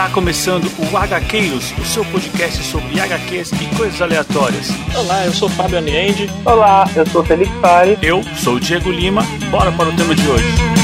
[0.00, 4.70] Está começando o HQs, o seu podcast sobre HQs e coisas aleatórias.
[4.96, 6.26] Olá, eu sou Fábio Aniende.
[6.42, 7.98] Olá, eu sou Felipe Pari.
[8.00, 9.20] Eu sou o Diego Lima.
[9.50, 10.79] Bora para o tema de hoje.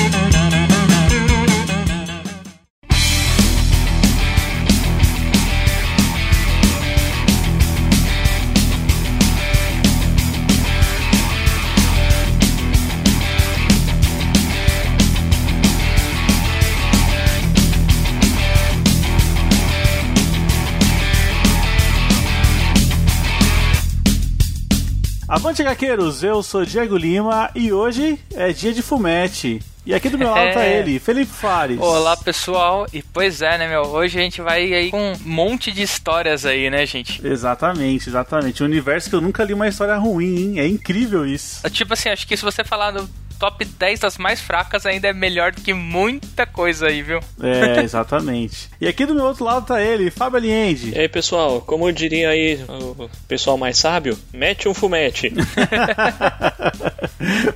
[25.57, 29.63] Avante Gaqueiros, eu sou Diego Lima e hoje é dia de fumete.
[29.87, 30.81] E aqui do meu lado tá É.
[30.81, 31.81] ele, Felipe Fares.
[31.81, 33.85] Olá pessoal, e pois é, né, meu?
[33.85, 37.27] Hoje a gente vai aí com um monte de histórias aí, né, gente?
[37.27, 38.63] Exatamente, exatamente.
[38.63, 40.61] Um universo que eu nunca li uma história ruim, hein?
[40.61, 41.63] É incrível isso.
[41.71, 45.13] Tipo assim, acho que se você falar do top 10 das mais fracas, ainda é
[45.13, 47.21] melhor do que muita coisa aí, viu?
[47.41, 48.69] É, exatamente.
[48.81, 50.93] e aqui do meu outro lado tá ele, Fábio Aliende.
[50.95, 55.33] E aí, pessoal, como diria aí o pessoal mais sábio, mete um fumete.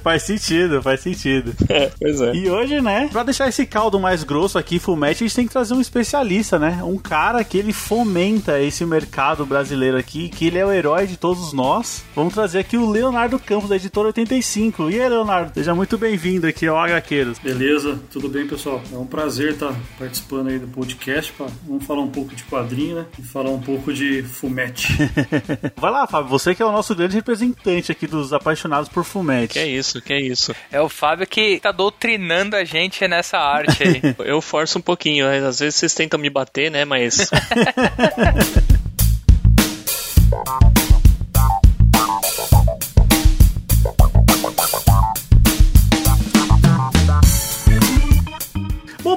[0.03, 1.55] faz sentido, faz sentido.
[1.69, 2.35] é, pois é.
[2.35, 5.53] E hoje, né, pra deixar esse caldo mais grosso aqui, fumete, a gente tem que
[5.53, 6.81] trazer um especialista, né?
[6.83, 11.17] Um cara que ele fomenta esse mercado brasileiro aqui, que ele é o herói de
[11.17, 12.03] todos nós.
[12.15, 14.91] Vamos trazer aqui o Leonardo Campos, da editora 85.
[14.91, 17.39] E aí, Leonardo, seja muito bem-vindo aqui ao HQueiros.
[17.39, 18.83] Beleza, tudo bem, pessoal?
[18.93, 21.33] É um prazer estar participando aí do podcast.
[21.33, 21.47] Pra...
[21.65, 23.07] Vamos falar um pouco de quadrinho, né?
[23.19, 24.89] E falar um pouco de fumete.
[25.77, 29.55] Vai lá, Fábio, você que é o nosso grande representante aqui dos apaixonados por fumete.
[29.55, 30.55] Que é isso, que é isso.
[30.73, 34.01] É o Fábio que tá doutrinando a gente nessa arte aí.
[34.27, 35.47] Eu forço um pouquinho, né?
[35.47, 36.85] às vezes vocês tentam me bater, né?
[36.85, 37.31] Mas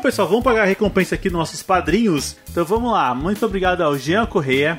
[0.04, 2.36] pessoal, vamos pagar a recompensa aqui dos nossos padrinhos.
[2.52, 3.16] Então vamos lá.
[3.16, 4.78] Muito obrigado ao Jean Correia,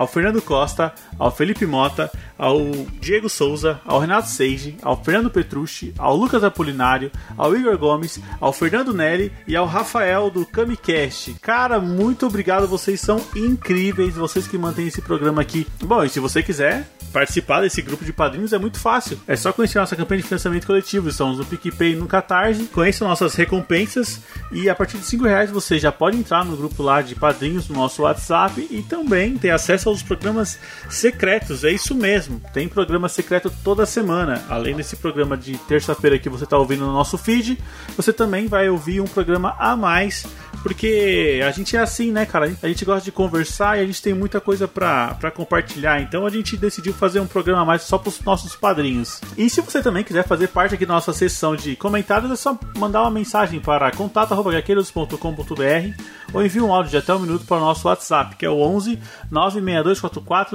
[0.00, 2.58] ao Fernando Costa, ao Felipe Mota, ao
[2.98, 8.50] Diego Souza, ao Renato Seiji, ao Fernando Petrucci, ao Lucas Apolinário, ao Igor Gomes, ao
[8.50, 11.34] Fernando Nelly e ao Rafael do Camicast.
[11.42, 15.66] Cara, muito obrigado, vocês são incríveis, vocês que mantêm esse programa aqui.
[15.82, 19.20] Bom, e se você quiser participar desse grupo de padrinhos é muito fácil.
[19.26, 21.08] É só conhecer nossa campanha de financiamento coletivo.
[21.08, 22.64] Estamos no PicPay e no Catarse.
[22.66, 24.20] Conheça nossas recompensas
[24.52, 27.68] e a partir de 5 reais você já pode entrar no grupo lá de padrinhos
[27.68, 30.58] no nosso WhatsApp e também ter acesso aos programas
[30.88, 31.64] secretos.
[31.64, 32.40] É isso mesmo.
[32.52, 34.42] Tem programa secreto toda semana.
[34.48, 37.58] Além desse programa de terça-feira que você está ouvindo no nosso feed,
[37.96, 40.26] você também vai ouvir um programa a mais.
[40.62, 42.52] Porque a gente é assim, né, cara?
[42.62, 46.00] A gente gosta de conversar e a gente tem muita coisa pra compartilhar.
[46.00, 49.20] Então a gente decidiu fazer um programa a mais só pros nossos padrinhos.
[49.36, 52.58] E se você também quiser fazer parte aqui da nossa sessão de comentários, é só
[52.76, 56.02] mandar uma mensagem para contato.gaqueiros.com.br
[56.32, 58.60] ou envie um áudio de até um minuto para o nosso WhatsApp, que é o
[58.60, 58.98] 11
[59.30, 59.69] 96244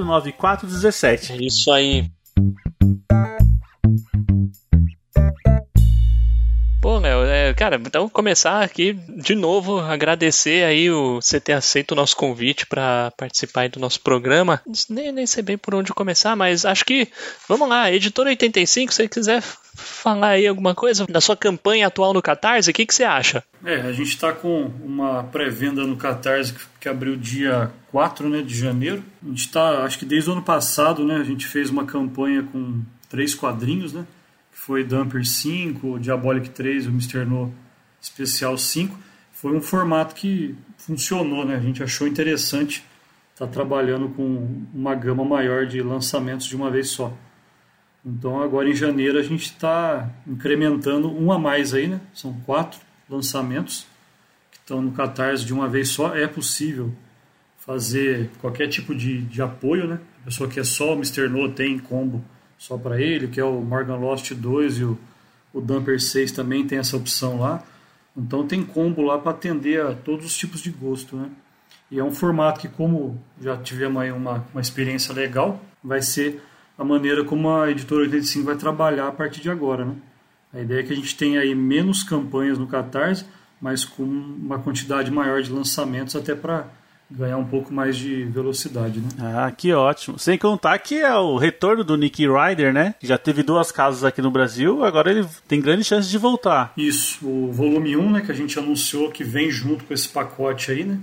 [0.04, 1.32] 9417.
[1.32, 2.10] é isso aí.
[6.86, 11.90] Pô, Léo, é, cara, então começar aqui de novo, agradecer aí o você ter aceito
[11.90, 14.62] o nosso convite para participar do nosso programa.
[14.88, 17.08] Nem, nem sei bem por onde começar, mas acho que,
[17.48, 22.14] vamos lá, Editora 85, se você quiser falar aí alguma coisa da sua campanha atual
[22.14, 23.42] no Catarse, o que, que você acha?
[23.64, 28.42] É, a gente está com uma pré-venda no Catarse que, que abriu dia 4 né,
[28.42, 29.02] de janeiro.
[29.24, 32.44] A gente está, acho que desde o ano passado, né, a gente fez uma campanha
[32.44, 32.80] com
[33.10, 34.06] três quadrinhos, né?
[34.66, 37.24] Foi Dumper 5, o Diabolic 3 e o Mr.
[37.24, 37.54] No
[38.00, 38.98] Especial 5.
[39.30, 41.54] Foi um formato que funcionou, né?
[41.54, 42.84] A gente achou interessante
[43.32, 47.16] estar trabalhando com uma gama maior de lançamentos de uma vez só.
[48.04, 52.00] Então agora em janeiro a gente está incrementando um a mais aí, né?
[52.12, 53.86] São quatro lançamentos
[54.50, 56.16] que estão no Catarse de uma vez só.
[56.16, 56.92] É possível
[57.58, 60.00] fazer qualquer tipo de, de apoio, né?
[60.22, 61.28] A pessoa que é só o Mr.
[61.28, 62.24] No tem combo
[62.58, 64.98] só para ele, que é o Morgan Lost 2 e o,
[65.52, 67.62] o Dumper 6 também tem essa opção lá.
[68.16, 71.30] Então tem combo lá para atender a todos os tipos de gosto, né?
[71.90, 76.42] E é um formato que, como já tivemos aí uma, uma experiência legal, vai ser
[76.76, 79.94] a maneira como a editora 85 vai trabalhar a partir de agora, né?
[80.52, 83.26] A ideia é que a gente tenha aí menos campanhas no Catarse,
[83.60, 86.66] mas com uma quantidade maior de lançamentos até para
[87.10, 89.08] ganhar um pouco mais de velocidade, né?
[89.20, 90.18] Ah, que ótimo.
[90.18, 92.94] Sem contar que é o retorno do Nick Ryder, né?
[93.00, 96.72] Já teve duas casas aqui no Brasil, agora ele tem grande chance de voltar.
[96.76, 100.70] Isso, o volume 1, né, que a gente anunciou que vem junto com esse pacote
[100.72, 100.98] aí, né?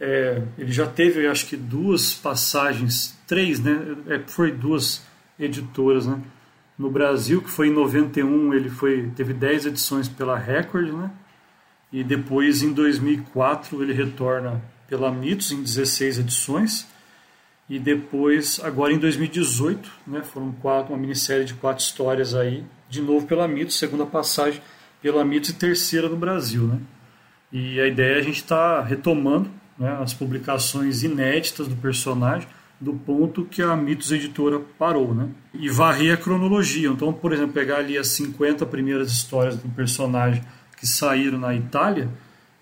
[0.00, 3.96] É, ele já teve, acho que duas passagens, três, né?
[4.08, 5.02] É, foi duas
[5.38, 6.20] editoras, né?
[6.78, 11.10] No Brasil, que foi em 91, ele foi, teve 10 edições pela Record, né?
[11.92, 14.60] E depois, em 2004, ele retorna
[14.92, 16.86] pela Mitos em 16 edições.
[17.66, 23.00] E depois, agora em 2018, né, foram quatro, uma minissérie de quatro histórias aí, de
[23.00, 24.60] novo pela Mitos, segunda passagem
[25.00, 26.64] pela Mitos e terceira no Brasil.
[26.64, 26.78] Né?
[27.50, 32.46] E a ideia é a gente estar tá retomando né, as publicações inéditas do personagem
[32.78, 35.28] do ponto que a Mitos Editora parou, né?
[35.54, 36.88] E varrer a cronologia.
[36.88, 40.42] Então, por exemplo, pegar ali as 50 primeiras histórias do personagem
[40.76, 42.10] que saíram na Itália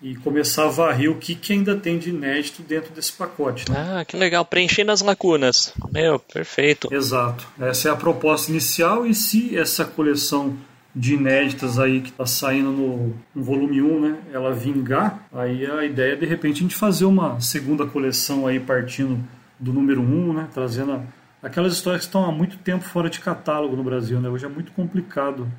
[0.01, 3.69] e começar a varrer o que, que ainda tem de inédito dentro desse pacote.
[3.69, 3.77] Né?
[3.77, 5.73] Ah, que legal, preenchendo as lacunas.
[5.91, 6.91] Meu, perfeito.
[6.91, 7.47] Exato.
[7.59, 10.57] Essa é a proposta inicial e se essa coleção
[10.93, 15.85] de inéditas aí que está saindo no, no, volume 1, né, ela vingar, aí a
[15.85, 19.23] ideia é de repente a gente fazer uma segunda coleção aí partindo
[19.57, 21.01] do número 1, né, trazendo
[21.41, 24.29] aquelas histórias que estão há muito tempo fora de catálogo no Brasil, né?
[24.29, 25.49] Hoje é muito complicado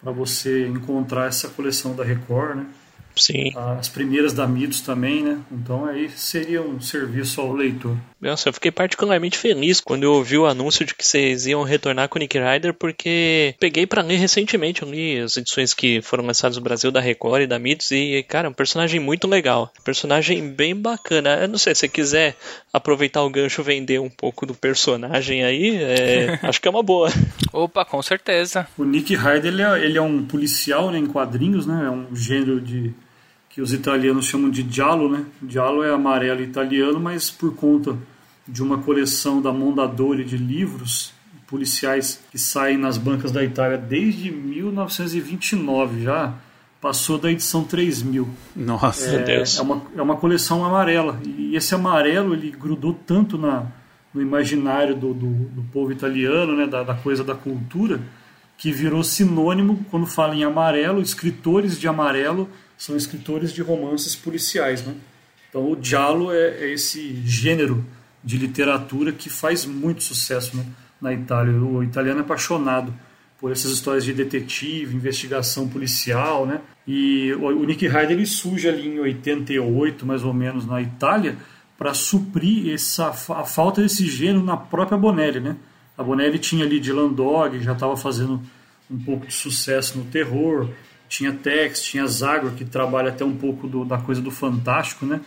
[0.00, 2.66] para você encontrar essa coleção da Record, né?
[3.18, 3.52] Sim.
[3.56, 5.38] As primeiras da Mitos também, né?
[5.50, 7.96] Então aí seria um serviço ao leitor.
[8.20, 12.08] Nossa, eu fiquei particularmente feliz quando eu ouvi o anúncio de que vocês iam retornar
[12.08, 16.26] com o Nick Ryder, porque peguei para ler recentemente, eu li as edições que foram
[16.26, 19.72] lançadas no Brasil da Record e da Mitos, e, cara, é um personagem muito legal.
[19.84, 21.36] Personagem bem bacana.
[21.36, 22.36] Eu não sei, se você quiser
[22.72, 27.10] aproveitar o gancho vender um pouco do personagem aí, é, acho que é uma boa.
[27.52, 28.66] Opa, com certeza.
[28.76, 31.84] O Nick Ryder, ele é, ele é um policial né, em quadrinhos, né?
[31.86, 32.92] É um gênero de
[33.58, 35.24] que os italianos chamam de giallo, né?
[35.48, 37.98] Giallo é amarelo italiano, mas por conta
[38.46, 41.12] de uma coleção da Mondadori de livros
[41.44, 46.34] policiais que saem nas bancas da Itália desde 1929 já
[46.80, 48.28] passou da edição 3000.
[48.54, 49.58] Nossa, é, Deus.
[49.58, 51.20] É uma, é uma coleção amarela.
[51.26, 53.66] E esse amarelo ele grudou tanto na,
[54.14, 58.00] no imaginário do, do, do povo italiano, né, da, da, coisa da cultura,
[58.56, 64.82] que virou sinônimo quando fala em amarelo, escritores de amarelo são escritores de romances policiais.
[64.86, 64.94] Né?
[65.50, 67.84] Então o giallo é, é esse gênero
[68.22, 70.64] de literatura que faz muito sucesso né,
[71.00, 71.52] na Itália.
[71.52, 72.94] O italiano é apaixonado
[73.40, 76.60] por essas histórias de detetive, investigação policial, né?
[76.86, 81.36] E o Nick Hyde ele surge ali em 88, mais ou menos, na Itália,
[81.76, 85.56] para suprir essa a falta desse gênero na própria Bonelli, né?
[85.96, 88.42] A Bonelli tinha ali Dylan Dog, já estava fazendo
[88.90, 90.68] um pouco de sucesso no terror,
[91.08, 95.20] tinha Tex, tinha Zagor, que trabalha até um pouco do, da coisa do fantástico, né?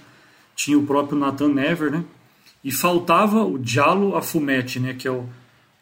[0.56, 2.04] Tinha o próprio Nathan Never, né?
[2.64, 4.94] E faltava o Giallo a Fumetti, né?
[4.94, 5.26] Que é o,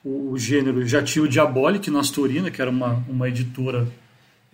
[0.04, 0.86] o, o gênero.
[0.88, 3.88] Já tinha o Diabolic na Astorina, que era uma, uma editora,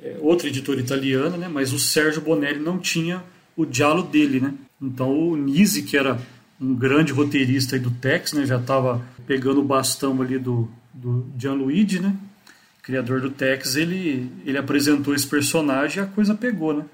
[0.02, 1.48] é, outra editora italiana, né?
[1.48, 3.24] Mas o Sérgio Bonelli não tinha
[3.56, 4.54] o Giallo dele, né?
[4.82, 6.20] Então o Nisi, que era
[6.60, 8.46] um grande roteirista do Tex, né?
[8.46, 12.16] Já estava pegando o bastão ali do, do Gianluigi, né?
[12.86, 16.86] Criador do Tex, ele, ele apresentou esse personagem e a coisa pegou, né?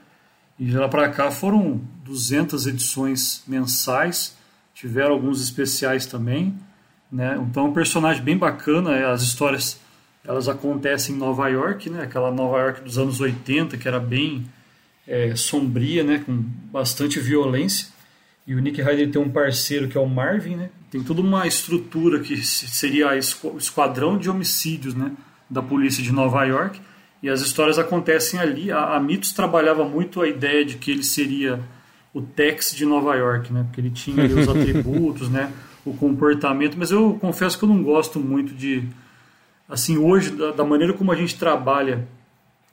[0.58, 4.38] E de lá para cá foram 200 edições mensais,
[4.74, 6.56] tiveram alguns especiais também,
[7.12, 7.38] né?
[7.42, 9.82] Então é um personagem bem bacana, é, as histórias
[10.24, 12.04] elas acontecem em Nova York, né?
[12.04, 14.46] Aquela Nova York dos anos 80 que era bem
[15.06, 16.24] é, sombria, né?
[16.26, 16.38] Com
[16.72, 17.90] bastante violência.
[18.48, 20.70] E o Nick Ryder tem um parceiro que é o Marvin, né?
[20.90, 23.10] Tem toda uma estrutura que seria
[23.44, 25.12] o esquadrão de homicídios, né?
[25.52, 26.80] Da polícia de Nova York
[27.22, 28.72] e as histórias acontecem ali.
[28.72, 31.60] A, a Mitos trabalhava muito a ideia de que ele seria
[32.14, 33.64] o Tex de Nova York, né?
[33.64, 35.52] Porque ele tinha os atributos, né?
[35.86, 36.78] O comportamento.
[36.78, 38.88] Mas eu confesso que eu não gosto muito de,
[39.68, 42.08] assim, hoje da, da maneira como a gente trabalha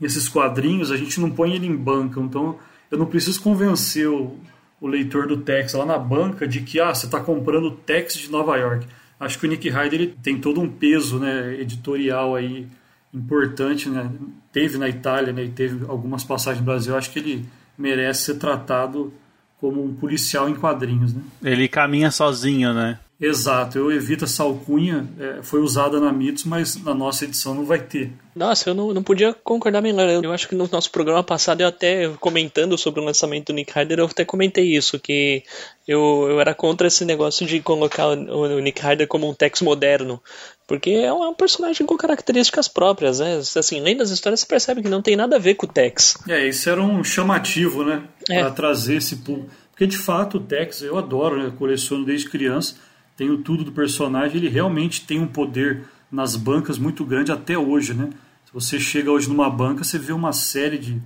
[0.01, 2.21] esses quadrinhos, a gente não põe ele em banca.
[2.21, 2.57] Então
[2.91, 4.37] eu não preciso convencer o,
[4.81, 8.15] o leitor do Tex lá na banca de que ah, você está comprando o Tex
[8.15, 8.87] de Nova York
[9.19, 12.67] acho que o Nick Hyde ele tem todo um peso né, editorial aí
[13.13, 14.11] importante, né?
[14.53, 16.97] Teve na Itália, né, e teve algumas passagens no Brasil.
[16.97, 17.47] Acho que ele
[17.77, 19.13] merece ser tratado
[19.61, 21.23] como um policial em quadrinhos, né?
[21.43, 22.99] Ele caminha sozinho, né?
[23.21, 27.65] Exato, eu evito essa alcunha, é, foi usada na Mitos, mas na nossa edição não
[27.65, 28.13] vai ter.
[28.33, 30.09] Nossa, eu não, não podia concordar melhor.
[30.23, 33.73] Eu acho que no nosso programa passado, eu até comentando sobre o lançamento do Nick
[33.73, 35.43] Ryder, eu até comentei isso, que
[35.87, 39.63] eu, eu era contra esse negócio de colocar o, o Nick Ryder como um Tex
[39.63, 40.23] moderno.
[40.65, 43.39] Porque é um, é um, personagem com características próprias, né?
[43.39, 46.17] Assim, lendo as histórias, você percebe que não tem nada a ver com o Tex.
[46.29, 48.05] É, isso era um chamativo, né?
[48.31, 48.43] É.
[48.43, 49.51] Pra trazer esse público.
[49.73, 51.53] Porque de fato o Tex eu adoro, né?
[51.59, 52.77] Coleciono desde criança
[53.19, 57.93] tenho tudo do personagem, ele realmente tem um poder nas bancas muito grande até hoje,
[57.93, 58.11] né?
[58.47, 61.03] Se você chega hoje numa banca, você vê uma série de,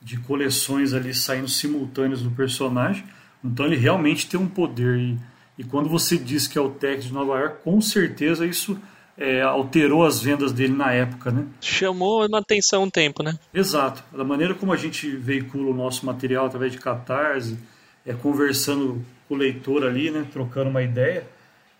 [0.00, 3.04] de coleções ali saindo simultâneas do personagem,
[3.44, 4.96] então ele realmente tem um poder.
[4.96, 5.18] E,
[5.58, 8.78] e quando você diz que é o Tex de Nova York, com certeza isso
[9.18, 11.46] é, alterou as vendas dele na época, né?
[11.60, 13.36] Chamou uma atenção um tempo, né?
[13.52, 14.04] Exato.
[14.16, 17.58] Da maneira como a gente veicula o nosso material através de catarse,
[18.06, 21.26] é, conversando com o leitor ali, né, trocando uma ideia,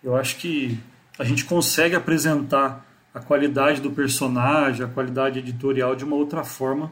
[0.03, 0.79] eu acho que
[1.17, 6.91] a gente consegue apresentar a qualidade do personagem, a qualidade editorial de uma outra forma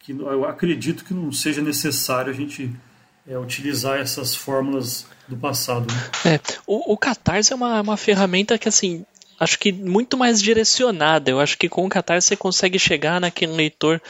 [0.00, 2.74] que eu acredito que não seja necessário a gente
[3.28, 5.86] é, utilizar essas fórmulas do passado.
[5.92, 6.34] Né?
[6.34, 9.04] É, o, o Catarse é uma, uma ferramenta que assim
[9.38, 11.30] acho que muito mais direcionada.
[11.30, 14.00] Eu acho que com o Catarse você consegue chegar naquele leitor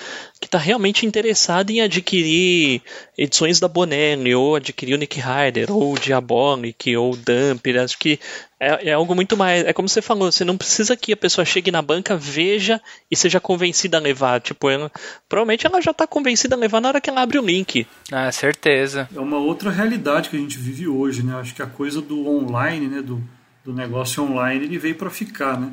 [0.40, 2.82] que está realmente interessado em adquirir
[3.16, 7.80] edições da Bonelli, ou adquirir o Nick Ryder, ou o Diabolic, ou o Dumper.
[7.82, 8.20] Acho que
[8.58, 9.64] é, é, algo muito mais.
[9.64, 12.80] É como você falou, você não precisa que a pessoa chegue na banca, veja
[13.10, 14.40] e seja convencida a levar.
[14.40, 14.90] Tipo, ela,
[15.28, 17.86] provavelmente ela já está convencida a levar na hora que ela abre o link.
[18.12, 19.08] Ah, certeza.
[19.14, 21.34] É uma outra realidade que a gente vive hoje, né?
[21.36, 23.02] Acho que a coisa do online, né?
[23.02, 23.22] Do
[23.66, 25.72] do negócio online, ele veio para ficar, né?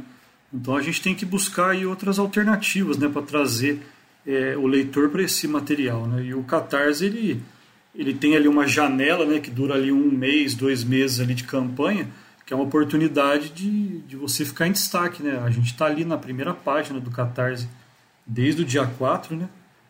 [0.51, 3.81] Então a gente tem que buscar aí outras alternativas, né, para trazer
[4.25, 6.25] é, o leitor para esse material, né?
[6.25, 7.41] E o Catarse ele
[7.95, 11.43] ele tem ali uma janela, né, que dura ali um mês, dois meses ali de
[11.43, 12.07] campanha,
[12.43, 15.39] que é uma oportunidade de, de você ficar em destaque, né?
[15.45, 17.69] A gente está ali na primeira página do Catarse
[18.25, 19.47] desde o dia 4, né?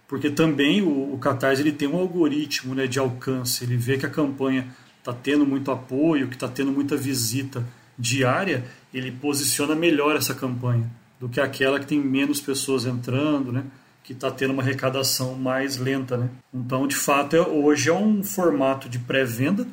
[0.10, 3.64] Porque também o, o Catarse ele tem um algoritmo, né, de alcance.
[3.64, 4.68] Ele vê que a campanha
[5.00, 7.66] está tendo muito apoio, que está tendo muita visita
[7.98, 13.64] diária, ele posiciona melhor essa campanha do que aquela que tem menos pessoas entrando, né?
[14.04, 16.18] que está tendo uma arrecadação mais lenta.
[16.18, 16.30] Né?
[16.54, 19.66] Então, de fato, é, hoje é um formato de pré-venda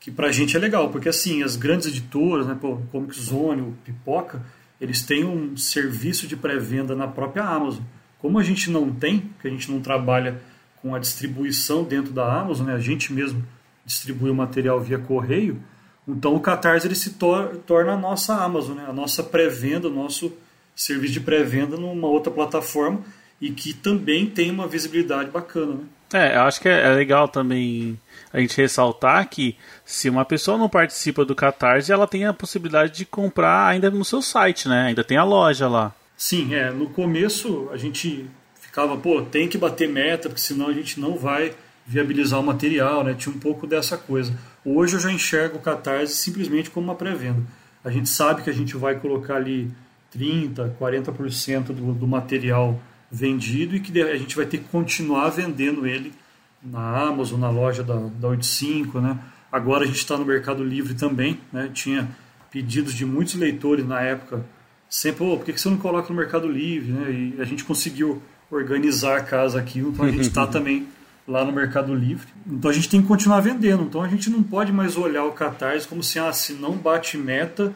[0.00, 3.62] que para a gente é legal, porque assim, as grandes editoras, né, pô, Comic Zone,
[3.62, 4.40] o Pipoca,
[4.80, 7.82] eles têm um serviço de pré-venda na própria Amazon.
[8.18, 10.40] Como a gente não tem, porque a gente não trabalha
[10.80, 13.44] com a distribuição dentro da Amazon, né, a gente mesmo
[13.84, 15.60] distribui o material via correio,
[16.06, 18.84] então o Catarse ele se tor torna a nossa Amazon, né?
[18.88, 20.32] a nossa pré-venda, o nosso
[20.74, 23.00] serviço de pré-venda numa outra plataforma
[23.40, 25.74] e que também tem uma visibilidade bacana.
[25.74, 25.84] Né?
[26.12, 27.98] É, eu acho que é, legal também
[28.32, 32.92] a gente ressaltar que se uma pessoa não participa do Catarse, ela tem a possibilidade
[32.92, 34.86] de comprar ainda no seu site, né?
[34.88, 35.92] Ainda tem a loja lá.
[36.16, 36.70] Sim, é.
[36.70, 38.26] No começo a gente
[38.60, 43.02] ficava, pô, tem que bater meta, porque senão a gente não vai viabilizar o material,
[43.02, 43.14] né?
[43.14, 44.32] Tinha um pouco dessa coisa.
[44.68, 47.40] Hoje eu já enxergo o Catarse simplesmente como uma pré-venda.
[47.84, 49.70] A gente sabe que a gente vai colocar ali
[50.12, 55.86] 30%, 40% do, do material vendido e que a gente vai ter que continuar vendendo
[55.86, 56.12] ele
[56.60, 59.16] na Amazon, na loja da, da 85, né?
[59.52, 61.70] Agora a gente está no Mercado Livre também, né?
[61.72, 62.08] Tinha
[62.50, 64.44] pedidos de muitos leitores na época,
[64.90, 67.12] sempre, oh, por que você não coloca no Mercado Livre, né?
[67.12, 68.20] E a gente conseguiu
[68.50, 70.88] organizar a casa aqui, então a gente está também
[71.26, 72.28] lá no Mercado Livre.
[72.46, 73.82] Então a gente tem que continuar vendendo.
[73.82, 77.18] Então a gente não pode mais olhar o Catarse como se, ah, se não bate
[77.18, 77.72] meta,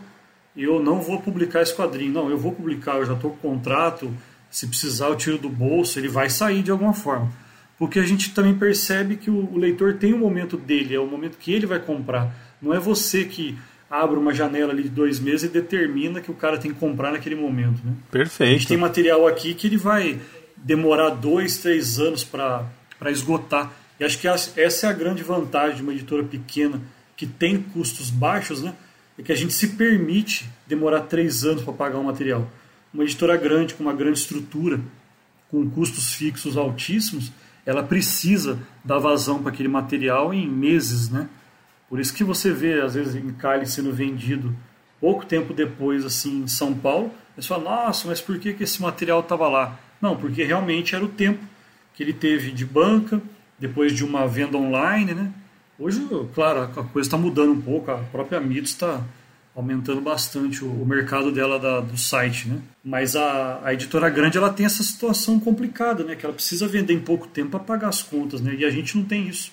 [0.57, 2.12] eu não vou publicar esse quadrinho.
[2.12, 4.12] Não, eu vou publicar, eu já estou com contrato,
[4.50, 7.30] se precisar eu tiro do bolso, ele vai sair de alguma forma.
[7.78, 11.07] Porque a gente também percebe que o, leitor tem o um momento dele, é o
[11.07, 12.35] momento que ele vai comprar.
[12.61, 13.57] Não é você que
[13.90, 17.11] abre uma janela ali de dois meses e determina que o cara tem que comprar
[17.11, 17.80] naquele momento.
[17.83, 17.92] Né?
[18.11, 18.50] Perfeito.
[18.50, 20.21] A gente tem material aqui que ele vai
[20.57, 22.66] demorar dois, três anos para
[23.00, 23.73] para esgotar.
[23.99, 26.80] E acho que essa é a grande vantagem de uma editora pequena
[27.16, 28.75] que tem custos baixos, né?
[29.19, 32.49] É que a gente se permite demorar três anos para pagar um material.
[32.95, 34.80] Uma editora grande, com uma grande estrutura,
[35.50, 37.33] com custos fixos altíssimos,
[37.66, 41.28] ela precisa dar vazão para aquele material em meses, né?
[41.88, 44.54] Por isso que você vê, às vezes, encalhe sendo vendido
[45.00, 48.80] pouco tempo depois, assim, em São Paulo, você fala, nossa, mas por que, que esse
[48.80, 49.78] material estava lá?
[50.00, 51.42] Não, porque realmente era o tempo
[51.94, 53.20] que ele teve de banca,
[53.59, 55.32] depois de uma venda online, né?
[55.78, 59.02] Hoje, claro, a coisa está mudando um pouco, a própria Mitos está
[59.54, 62.61] aumentando bastante o, mercado dela da, do site, né?
[62.85, 66.16] Mas a, a, editora grande ela tem essa situação complicada, né?
[66.16, 68.54] Que ela precisa vender em pouco tempo para pagar as contas, né?
[68.59, 69.52] E a gente não tem isso.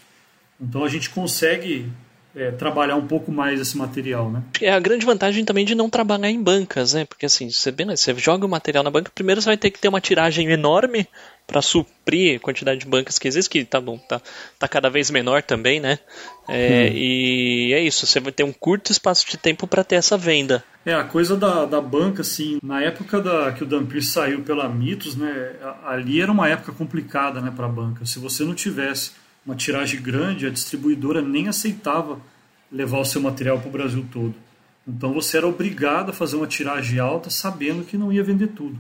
[0.59, 1.89] Então a gente consegue
[2.35, 4.43] é, trabalhar um pouco mais esse material, né?
[4.61, 7.05] É a grande vantagem também de não trabalhar em bancas, né?
[7.05, 9.79] Porque assim, você, bem, você joga o material na banca, primeiro você vai ter que
[9.79, 11.07] ter uma tiragem enorme
[11.47, 14.21] para suprir a quantidade de bancas que existe, que tá bom, tá,
[14.59, 15.97] tá cada vez menor também, né?
[16.47, 16.93] É, hum.
[16.93, 20.61] E é isso, você vai ter um curto espaço de tempo para ter essa venda.
[20.85, 24.67] É, a coisa da, da banca, assim, na época da, que o Dampir saiu pela
[24.67, 25.53] Mitos, né,
[25.85, 28.05] ali era uma época complicada, né, para a banca.
[28.05, 29.11] Se você não tivesse
[29.45, 32.19] uma tiragem grande, a distribuidora nem aceitava
[32.69, 34.35] levar o seu material para o Brasil todo.
[34.85, 38.77] Então você era obrigado a fazer uma tiragem alta sabendo que não ia vender tudo.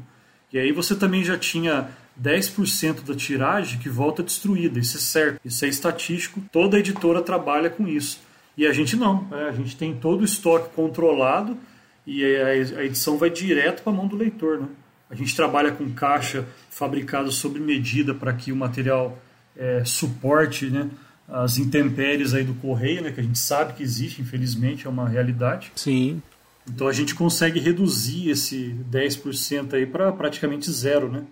[0.51, 1.89] E aí você também já tinha
[2.21, 4.79] 10% da tiragem que volta destruída.
[4.79, 6.41] Isso é certo, isso é estatístico.
[6.51, 8.19] Toda editora trabalha com isso.
[8.57, 9.27] E a gente não.
[9.31, 11.57] É, a gente tem todo o estoque controlado
[12.05, 14.59] e a edição vai direto para a mão do leitor.
[14.61, 14.67] Né?
[15.09, 19.17] A gente trabalha com caixa fabricada sob medida para que o material
[19.55, 20.89] é, suporte né,
[21.27, 25.07] as intempéries aí do correio, né, que a gente sabe que existe, infelizmente, é uma
[25.07, 25.71] realidade.
[25.75, 26.21] Sim.
[26.67, 31.23] Então a gente consegue reduzir esse 10% aí para praticamente zero, né?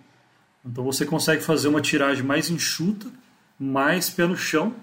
[0.66, 3.06] Então você consegue fazer uma tiragem mais enxuta,
[3.58, 4.74] mais pé no chão,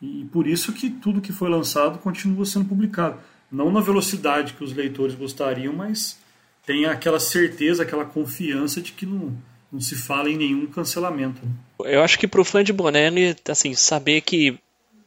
[0.00, 3.18] e por isso que tudo que foi lançado continua sendo publicado.
[3.50, 6.18] Não na velocidade que os leitores gostariam, mas
[6.66, 9.36] tem aquela certeza, aquela confiança de que não,
[9.70, 11.40] não se fala em nenhum cancelamento.
[11.44, 11.52] Né?
[11.92, 14.58] Eu acho que pro fã de Bonelli, assim, saber que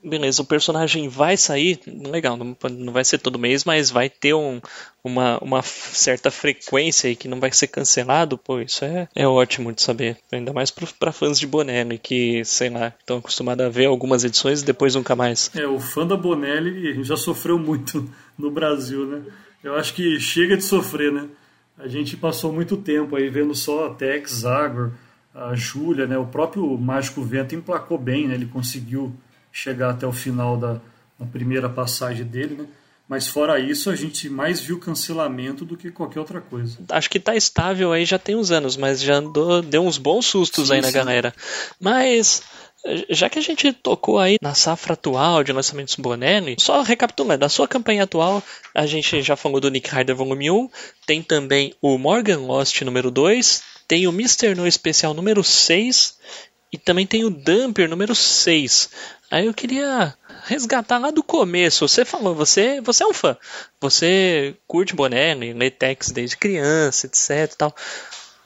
[0.08, 2.56] beleza, o personagem vai sair, legal, não,
[2.92, 4.62] vai ser todo mês, mas vai ter um,
[5.04, 9.74] uma, uma certa frequência aí que não vai ser cancelado, pô, isso é, é ótimo
[9.74, 10.18] de saber.
[10.32, 14.62] Ainda mais para fãs de Bonelli, que, sei lá, estão acostumados a ver algumas edições
[14.62, 15.52] e depois nunca mais.
[15.56, 19.22] É, o fã da Bonelli já sofreu muito no Brasil, né?
[19.64, 21.28] Eu acho que chega de sofrer, né?
[21.78, 24.92] A gente passou muito tempo aí vendo só a Tex, Zagor,
[25.34, 26.18] a Júlia, né?
[26.18, 28.34] O próprio Mágico Vento emplacou bem, né?
[28.34, 29.14] Ele conseguiu
[29.58, 30.80] chegar até o final da,
[31.20, 32.68] da primeira passagem dele, né?
[33.10, 36.78] Mas fora isso, a gente mais viu cancelamento do que qualquer outra coisa.
[36.90, 40.26] Acho que tá estável aí já tem uns anos, mas já andou, deu uns bons
[40.26, 40.94] sustos sim, aí na sim.
[40.94, 41.34] galera.
[41.80, 42.44] Mas
[43.10, 47.50] já que a gente tocou aí na safra atual de lançamentos Bonelli, só recapitulando, a
[47.50, 48.44] sua campanha atual,
[48.76, 50.70] a gente já falou do Nick Ryder volume 1,
[51.06, 54.54] tem também o Morgan Lost número 2, tem o Mr.
[54.54, 56.18] No especial número 6
[56.72, 58.90] e também tem o Dumper número 6.
[59.30, 60.14] Aí eu queria
[60.46, 61.88] resgatar lá do começo.
[61.88, 63.36] Você falou, você, você é um fã.
[63.82, 67.76] Você curte Bonelli, lê Tex desde criança, etc tal.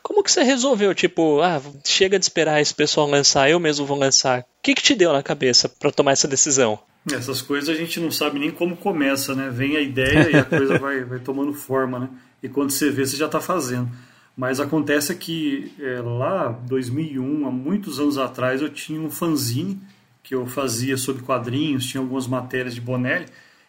[0.02, 3.98] Como que você resolveu, tipo, ah, chega de esperar esse pessoal lançar, eu mesmo vou
[3.98, 4.42] lançar.
[4.42, 6.80] O que, que te deu na cabeça para tomar essa decisão?
[7.12, 9.50] Essas coisas a gente não sabe nem como começa, né?
[9.50, 12.10] Vem a ideia e a coisa vai, vai tomando forma, né?
[12.42, 13.90] E quando você vê, você já está fazendo.
[14.36, 19.80] Mas acontece que é, lá, 2001, há muitos anos atrás, eu tinha um fanzine
[20.24, 23.26] que eu fazia sobre quadrinhos, tinha algumas matérias de Bonelli,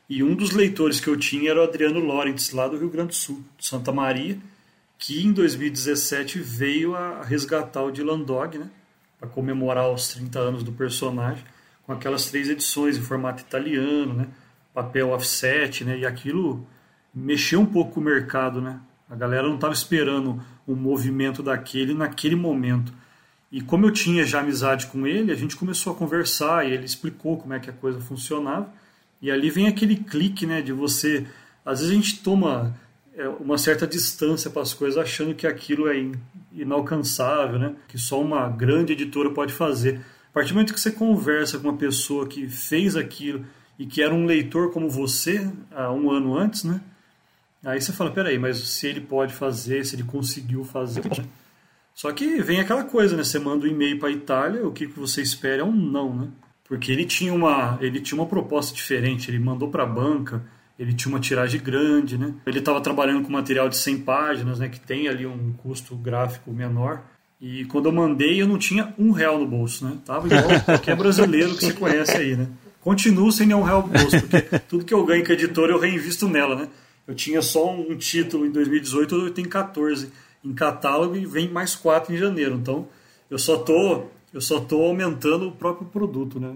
[0.08, 3.08] e um dos leitores que eu tinha era o Adriano Lawrence, lá do Rio Grande
[3.08, 4.38] do Sul, de Santa Maria,
[4.98, 8.70] que em 2017 veio a resgatar o Dylan Dog, né,
[9.18, 11.42] para comemorar os 30 anos do personagem,
[11.84, 14.28] com aquelas três edições em formato italiano, né,
[14.74, 16.66] papel offset, né, e aquilo
[17.14, 21.92] mexeu um pouco com o mercado, né, a galera não estava esperando um movimento daquele
[21.92, 22.94] naquele momento.
[23.52, 26.86] E como eu tinha já amizade com ele, a gente começou a conversar e ele
[26.86, 28.72] explicou como é que a coisa funcionava.
[29.20, 31.26] E ali vem aquele clique, né, de você.
[31.62, 32.74] Às vezes a gente toma
[33.14, 36.10] é, uma certa distância para as coisas, achando que aquilo é
[36.50, 40.00] inalcançável, né, que só uma grande editora pode fazer.
[40.30, 43.44] A partir do momento que você conversa com uma pessoa que fez aquilo
[43.78, 46.80] e que era um leitor como você há um ano antes, né,
[47.62, 51.02] aí você fala: peraí, mas se ele pode fazer, se ele conseguiu fazer.
[51.94, 53.24] Só que vem aquela coisa, né?
[53.24, 56.28] Você manda um e-mail para a Itália, o que, você espera é um não, né?
[56.64, 60.42] Porque ele tinha uma, ele tinha uma proposta diferente, ele mandou para a banca,
[60.78, 62.35] ele tinha uma tiragem grande, né?
[62.46, 64.68] Ele estava trabalhando com material de 100 páginas, né?
[64.68, 67.02] Que tem ali um custo gráfico menor.
[67.40, 69.98] E quando eu mandei, eu não tinha um real no bolso, né?
[70.05, 72.48] Tava igual qualquer brasileiro que você conhece aí, né?
[72.81, 75.78] Continuo sem nenhum real no bolso, porque tudo que eu ganho com a editora eu
[75.78, 76.68] reinvisto nela, né?
[77.07, 80.11] Eu tinha só um título em 2018, eu tenho 14
[80.44, 82.55] em catálogo e vem mais quatro em janeiro.
[82.55, 82.88] Então
[83.31, 86.55] eu só tô eu só tô aumentando o próprio produto, né?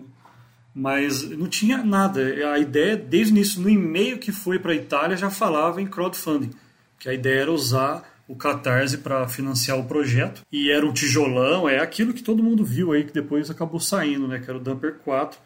[0.75, 2.21] Mas não tinha nada.
[2.53, 5.87] A ideia desde o início no e-mail que foi para a Itália já falava em
[5.87, 6.51] crowdfunding,
[6.99, 11.69] que a ideia era usar o Catarse para financiar o projeto e era um tijolão,
[11.69, 14.39] é aquilo que todo mundo viu aí que depois acabou saindo, né?
[14.39, 15.39] Que era o Dumper 4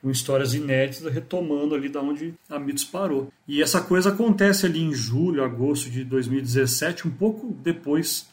[0.00, 3.32] com histórias inéditas, retomando ali da onde a Mitos parou.
[3.46, 8.28] E essa coisa acontece ali em julho, agosto de 2017, um pouco depois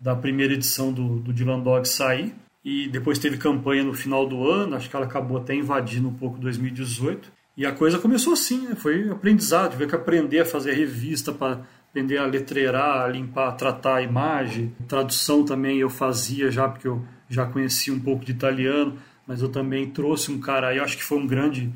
[0.00, 2.34] da primeira edição do, do Dylan Dog sair.
[2.64, 6.14] E depois teve campanha no final do ano, acho que ela acabou até invadindo um
[6.14, 7.30] pouco 2018.
[7.56, 8.74] E a coisa começou assim, né?
[8.74, 13.52] foi aprendizado, tive que aprender a fazer revista para aprender a letreirar, a limpar, a
[13.52, 14.74] tratar a imagem.
[14.88, 19.48] Tradução também eu fazia já, porque eu já conhecia um pouco de italiano mas eu
[19.48, 21.72] também trouxe um cara eu acho que foi um grande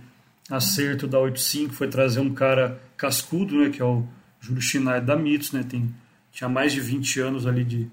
[0.51, 4.07] acerto da 85, foi trazer um cara cascudo, né, que é o
[4.41, 5.93] Júlio Schneider da Mitos, né, tem,
[6.31, 7.89] tinha mais de 20 anos ali de,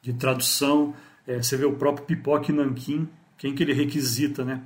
[0.00, 0.94] de tradução,
[1.26, 4.62] é, você vê o próprio Pipoque Nankin, quem que ele requisita, né,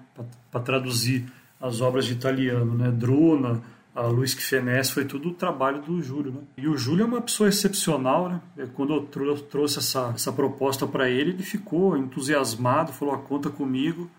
[0.51, 1.25] para traduzir
[1.61, 3.63] as obras de italiano, né, Druna,
[3.95, 6.41] a Luiz Quifenes, foi tudo o trabalho do Júlio, né?
[6.57, 8.41] E o Júlio é uma pessoa excepcional, né?
[8.59, 14.11] É, quando eu trouxe essa, essa proposta para ele, ele ficou entusiasmado, falou: conta comigo.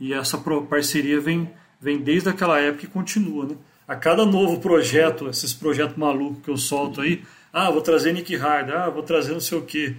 [0.00, 3.44] E essa parceria vem, vem desde aquela época e continua.
[3.44, 3.54] Né?
[3.86, 8.34] A cada novo projeto, esses projetos malucos que eu solto aí, ah, vou trazer Nick
[8.34, 9.96] Hard, ah, vou trazer não sei o quê.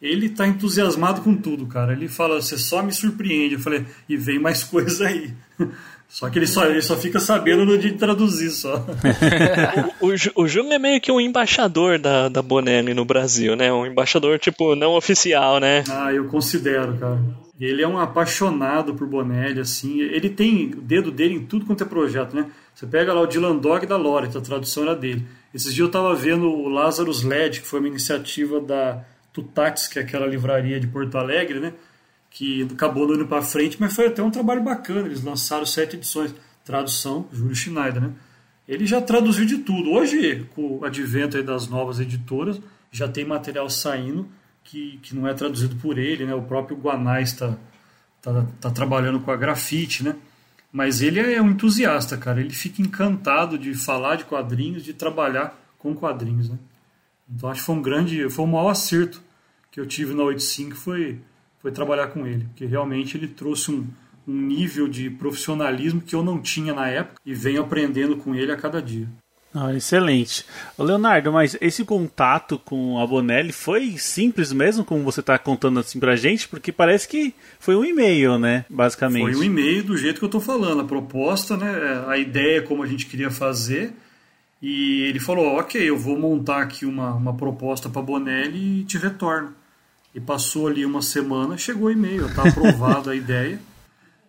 [0.00, 1.92] Ele está entusiasmado com tudo, cara.
[1.92, 3.54] Ele fala, você só me surpreende.
[3.54, 5.32] Eu falei, e vem mais coisa aí.
[6.08, 8.84] Só que ele só, ele só fica sabendo de traduzir só.
[10.00, 13.72] o, o, o Júnior é meio que um embaixador da, da Bonelli no Brasil, né?
[13.72, 15.84] Um embaixador, tipo, não oficial, né?
[15.88, 17.18] Ah, eu considero, cara.
[17.64, 20.00] Ele é um apaixonado por Bonelli, assim.
[20.00, 22.50] Ele tem o dedo dele em tudo quanto é projeto, né?
[22.74, 25.24] Você pega lá o Dylan Dog da Loret, a tradução era dele.
[25.54, 30.00] Esses dias eu tava vendo o Lazarus LED, que foi uma iniciativa da Tutatis, que
[30.00, 31.72] é aquela livraria de Porto Alegre, né?
[32.28, 35.06] Que acabou não indo pra frente, mas foi até um trabalho bacana.
[35.06, 36.34] Eles lançaram sete edições.
[36.64, 38.10] Tradução, Júlio Schneider, né?
[38.66, 39.92] Ele já traduziu de tudo.
[39.92, 44.28] Hoje, com o advento das novas editoras, já tem material saindo
[44.64, 46.34] que, que não é traduzido por ele, né?
[46.34, 47.56] O próprio Guanais está
[48.20, 50.16] tá, tá trabalhando com a grafite, né?
[50.72, 52.40] Mas ele é um entusiasta, cara.
[52.40, 56.58] Ele fica encantado de falar de quadrinhos, de trabalhar com quadrinhos, né?
[57.28, 59.22] Então acho que foi um grande, foi o maior acerto
[59.70, 61.18] que eu tive na 85 foi
[61.62, 63.86] foi trabalhar com ele, porque realmente ele trouxe um,
[64.26, 68.50] um nível de profissionalismo que eu não tinha na época e venho aprendendo com ele
[68.50, 69.08] a cada dia.
[69.54, 70.46] Ah, excelente.
[70.78, 76.00] Leonardo, mas esse contato com a Bonelli foi simples mesmo, como você está contando assim
[76.00, 76.48] pra gente?
[76.48, 78.64] Porque parece que foi um e-mail, né?
[78.70, 79.34] Basicamente.
[79.34, 82.82] Foi um e-mail do jeito que eu estou falando, a proposta, né, a ideia como
[82.82, 83.92] a gente queria fazer.
[84.62, 88.96] E ele falou: Ok, eu vou montar aqui uma, uma proposta para Bonelli e te
[88.96, 89.52] retorno.
[90.14, 93.58] E passou ali uma semana, chegou o e-mail, está aprovada a ideia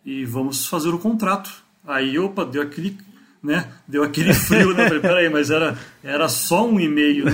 [0.05, 1.63] e vamos fazer o contrato.
[1.85, 2.97] Aí, opa, deu aquele,
[3.43, 4.85] né, deu aquele frio, né?
[4.87, 7.33] Falei, peraí, mas era, era só um e-mail, né?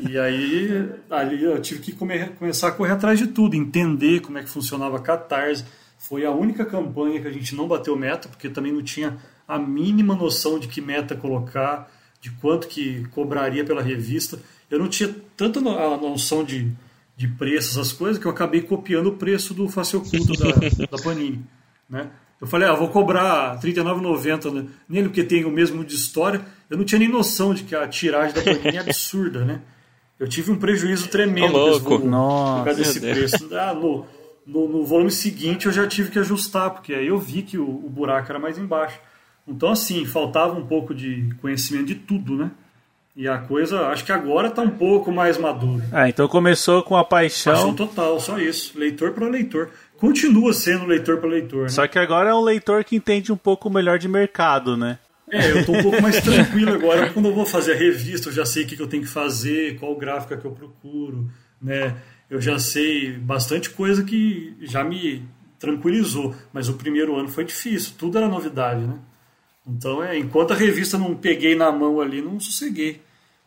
[0.00, 4.38] E aí, ali eu tive que come- começar a correr atrás de tudo, entender como
[4.38, 5.64] é que funcionava a Catarse.
[5.98, 9.56] Foi a única campanha que a gente não bateu meta, porque também não tinha a
[9.58, 11.88] mínima noção de que meta colocar,
[12.20, 14.38] de quanto que cobraria pela revista.
[14.70, 16.72] Eu não tinha tanta a noção de,
[17.16, 21.02] de preços, as coisas, que eu acabei copiando o preço do face oculto da, da
[21.02, 21.44] Panini.
[21.88, 22.08] Né?
[22.40, 26.40] Eu falei, ah, vou cobrar R$ 39,90 né, nele, porque tem o mesmo de história.
[26.68, 29.60] Eu não tinha nem noção de que a tiragem da Panini é absurda, né?
[30.18, 31.90] Eu tive um prejuízo tremendo louco.
[31.90, 33.48] volume, Nossa, por causa desse preço.
[33.56, 34.06] Ah, no,
[34.46, 37.68] no, no volume seguinte eu já tive que ajustar, porque aí eu vi que o,
[37.68, 38.98] o buraco era mais embaixo.
[39.46, 42.50] Então, assim, faltava um pouco de conhecimento de tudo, né?
[43.16, 45.84] E a coisa, acho que agora está um pouco mais madura.
[45.92, 47.74] Ah, então começou com a Paixão paixão.
[47.74, 48.76] total, só isso.
[48.76, 49.70] Leitor para leitor.
[50.04, 51.68] Continua sendo leitor para leitor, né?
[51.70, 54.98] Só que agora é um leitor que entende um pouco melhor de mercado, né?
[55.30, 57.08] É, eu tô um pouco mais tranquilo agora.
[57.08, 59.08] Quando eu vou fazer a revista, eu já sei o que que eu tenho que
[59.08, 61.96] fazer, qual gráfica que eu procuro, né?
[62.28, 65.26] Eu já sei bastante coisa que já me
[65.58, 66.34] tranquilizou.
[66.52, 68.98] Mas o primeiro ano foi difícil, tudo era novidade, né?
[69.66, 73.00] Então, é, enquanto a revista não peguei na mão ali, não sosseguei.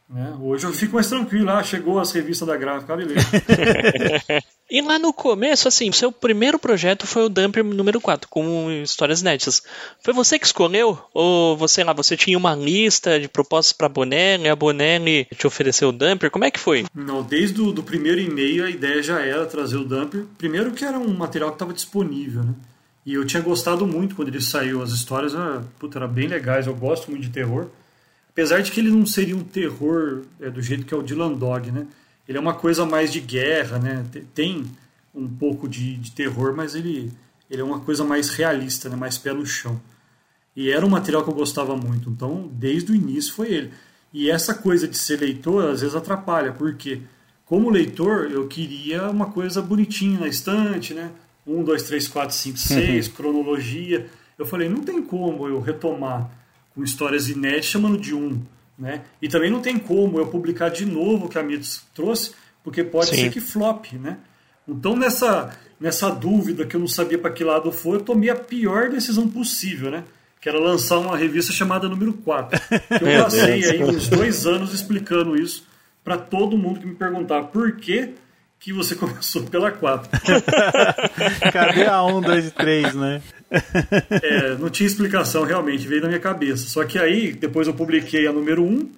[0.10, 0.36] Né?
[0.42, 1.52] Hoje eu fico mais tranquilo.
[1.52, 3.28] Ah, chegou as revistas da gráfica, ah, beleza.
[4.70, 9.22] E lá no começo, assim, seu primeiro projeto foi o Dumper número 4, com histórias
[9.22, 9.64] inéditas.
[10.02, 11.00] Foi você que escolheu?
[11.14, 15.88] Ou você lá, você tinha uma lista de propostas para Bonelli, a Bonelli te ofereceu
[15.88, 16.30] o Dumper?
[16.30, 16.86] Como é que foi?
[16.94, 20.26] Não, desde o do primeiro e-mail a ideia já era trazer o Dumper.
[20.38, 22.54] Primeiro que era um material que estava disponível, né?
[23.06, 24.84] E eu tinha gostado muito quando ele saiu.
[24.84, 27.68] As histórias era, puta, eram bem legais, eu gosto muito de terror.
[28.32, 31.32] Apesar de que ele não seria um terror é, do jeito que é o Dylan
[31.32, 31.88] Dog, né?
[32.28, 34.06] Ele é uma coisa mais de guerra, né?
[34.12, 34.66] Te- Tem
[35.14, 37.12] um pouco de, de terror, mas ele,
[37.50, 38.96] ele é uma coisa mais realista, né?
[38.96, 39.80] mais pé no chão.
[40.56, 42.10] E era um material que eu gostava muito.
[42.10, 43.72] Então, desde o início foi ele.
[44.14, 47.02] E essa coisa de ser leitor às vezes atrapalha, porque
[47.46, 51.12] como leitor eu queria uma coisa bonitinha na estante, né?
[51.46, 54.08] 1, 2, 3, 4, 5, 6, cronologia.
[54.38, 56.30] Eu falei, não tem como eu retomar
[56.76, 58.42] com histórias inéditas chamando de um.
[58.78, 59.02] Né?
[59.22, 62.32] E também não tem como eu publicar de novo o que a Mitos trouxe,
[62.64, 63.16] porque pode Sim.
[63.16, 63.94] ser que flop.
[63.94, 64.18] Né?
[64.68, 68.36] Então, nessa, nessa dúvida que eu não sabia para que lado foi, eu tomei a
[68.36, 70.04] pior decisão possível, né?
[70.40, 72.60] Que era lançar uma revista chamada Número 4.
[73.02, 75.66] Eu passei aí uns dois anos explicando isso
[76.04, 78.14] para todo mundo que me perguntava por que,
[78.60, 80.10] que você começou pela 4.
[81.52, 83.22] Cadê a 1, 2 e 3, né?
[84.22, 86.68] É, não tinha explicação realmente, veio na minha cabeça.
[86.68, 88.92] Só que aí, depois eu publiquei a número 1,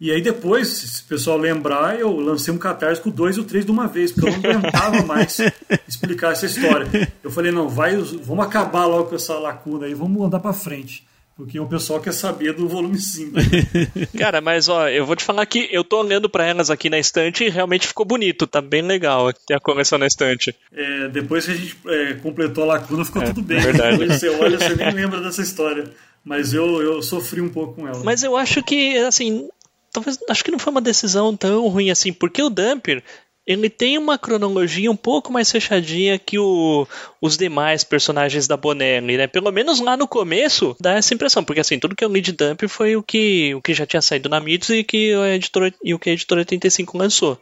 [0.00, 3.40] e aí depois, se o pessoal lembrar, eu lancei um catarse com o 2 e
[3.40, 5.38] o 3 de uma vez, porque eu não aguentava mais
[5.88, 6.88] explicar essa história.
[7.22, 11.06] Eu falei, não, vai, vamos acabar logo com essa lacuna aí, vamos andar para frente.
[11.36, 13.32] Porque o pessoal quer saber do volume 5.
[14.16, 16.98] Cara, mas ó, eu vou te falar que eu tô olhando pra elas aqui na
[16.98, 20.54] estante e realmente ficou bonito, tá bem legal ter a coleção na estante.
[20.72, 23.58] É, depois que a gente é, completou a lacuna, ficou tudo bem.
[23.58, 23.98] verdade.
[23.98, 25.90] Depois você olha, você nem lembra dessa história.
[26.24, 28.02] Mas eu, eu sofri um pouco com ela.
[28.02, 29.48] Mas eu acho que, assim,
[29.92, 33.02] talvez, acho que não foi uma decisão tão ruim assim, porque o Dumper,
[33.46, 36.86] ele tem uma cronologia um pouco mais fechadinha que o,
[37.20, 39.26] os demais personagens da Bonelli, né?
[39.26, 42.32] Pelo menos lá no começo dá essa impressão, porque assim, tudo que eu li de
[42.32, 45.72] Dump foi o que, o que já tinha saído na Mitos e, que a editora,
[45.82, 47.38] e o que a editora 85 lançou.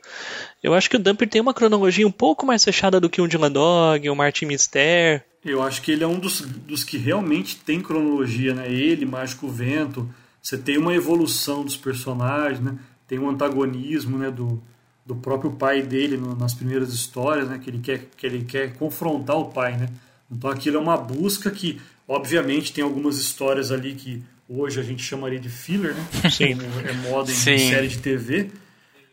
[0.62, 3.28] Eu acho que o Dumper tem uma cronologia um pouco mais fechada do que o
[3.28, 5.24] Dylan Dog, o Martin Mister.
[5.44, 8.72] Eu acho que ele é um dos, dos que realmente tem cronologia, né?
[8.72, 10.08] Ele, Mágico Vento,
[10.40, 12.76] você tem uma evolução dos personagens, né?
[13.06, 14.30] Tem um antagonismo, né?
[14.30, 14.62] Do,
[15.04, 17.60] do próprio pai dele no, nas primeiras histórias, né?
[17.62, 19.88] Que ele quer que ele quer confrontar o pai, né?
[20.30, 25.02] Então aquilo é uma busca que, obviamente, tem algumas histórias ali que hoje a gente
[25.02, 26.30] chamaria de filler, né?
[26.30, 26.56] Sim.
[26.56, 27.58] Como é moda em Sim.
[27.58, 28.50] série de TV.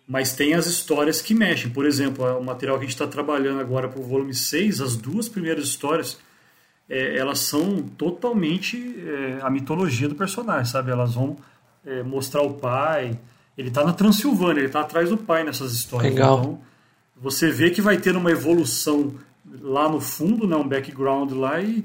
[0.07, 1.69] Mas tem as histórias que mexem.
[1.69, 4.95] Por exemplo, o material que a gente está trabalhando agora para o volume 6, as
[4.95, 6.17] duas primeiras histórias,
[6.89, 10.89] é, elas são totalmente é, a mitologia do personagem, sabe?
[10.89, 11.37] Elas vão
[11.85, 13.19] é, mostrar o pai.
[13.59, 16.13] Ele está na Transilvânia, ele está atrás do pai nessas histórias.
[16.13, 16.39] Legal.
[16.39, 16.61] Então,
[17.21, 19.13] você vê que vai ter uma evolução
[19.61, 20.55] lá no fundo, né?
[20.55, 21.83] um background lá, e,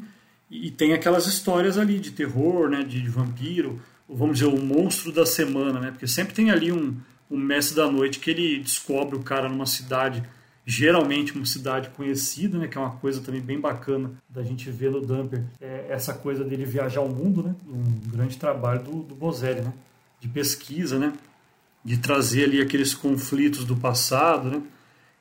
[0.49, 2.85] e tem aquelas histórias ali de terror, né?
[2.85, 5.91] de, de vampiro, vamos dizer, o monstro da semana, né?
[5.91, 6.97] Porque sempre tem ali um,
[7.29, 10.23] um mestre da noite que ele descobre o cara numa cidade,
[10.65, 12.69] geralmente uma cidade conhecida, né?
[12.69, 15.43] Que é uma coisa também bem bacana da gente ver no Dumper.
[15.61, 17.55] É essa coisa dele viajar ao mundo, né?
[17.67, 19.73] Um grande trabalho do, do Bozelli, né?
[20.21, 21.13] De pesquisa, né?
[21.85, 24.63] De trazer ali aqueles conflitos do passado, né?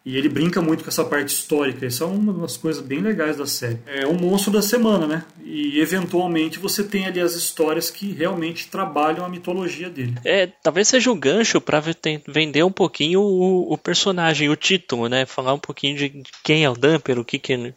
[0.05, 1.85] E ele brinca muito com essa parte histórica.
[1.85, 3.79] Isso é uma das coisas bem legais da série.
[3.87, 5.23] É um monstro da semana, né?
[5.45, 10.15] E eventualmente você tem ali as histórias que realmente trabalham a mitologia dele.
[10.25, 11.81] É, talvez seja o gancho para
[12.27, 15.25] vender um pouquinho o, o, personagem, o título, né?
[15.25, 17.73] Falar um pouquinho de quem é o Dumper, o que que ele...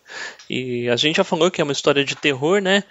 [0.48, 2.84] E a gente já falou que é uma história de terror, né?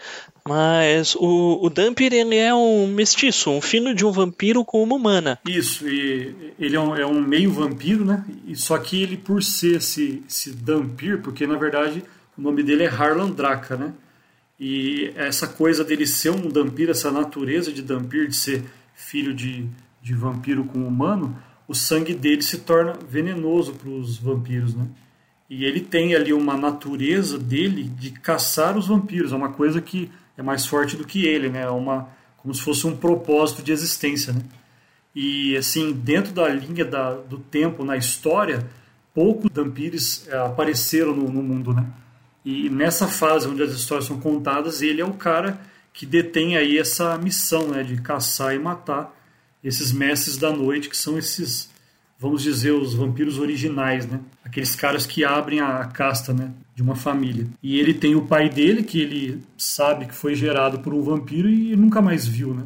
[0.47, 4.95] Mas o, o Dumper, ele é um mestiço, um filho de um vampiro com uma
[4.95, 5.39] humana.
[5.47, 8.23] Isso, e ele é um, é um meio vampiro, né?
[8.45, 12.03] E só que ele, por ser esse, esse Dampir, porque na verdade
[12.37, 13.93] o nome dele é Harlan Draca, né?
[14.59, 19.67] E essa coisa dele ser um Dampir, essa natureza de Dampir, de ser filho de,
[20.01, 24.87] de vampiro com humano, o sangue dele se torna venenoso para os vampiros, né?
[25.49, 30.09] E ele tem ali uma natureza dele de caçar os vampiros, é uma coisa que
[30.37, 31.63] é mais forte do que ele, né?
[31.63, 32.07] É uma
[32.37, 34.41] como se fosse um propósito de existência, né?
[35.15, 38.67] E assim, dentro da linha da, do tempo na história,
[39.15, 41.87] poucos vampires é, apareceram no, no, mundo, né?
[42.43, 45.59] E nessa fase onde as histórias são contadas, ele é o cara
[45.91, 49.15] que detém aí essa missão, né, de caçar e matar
[49.63, 51.71] esses mestres da noite, que são esses,
[52.19, 54.19] vamos dizer, os vampiros originais, né?
[54.43, 57.47] Aqueles caras que abrem a casta, né, de uma família.
[57.63, 61.49] E ele tem o pai dele, que ele sabe que foi gerado por um vampiro
[61.49, 62.65] e nunca mais viu, né?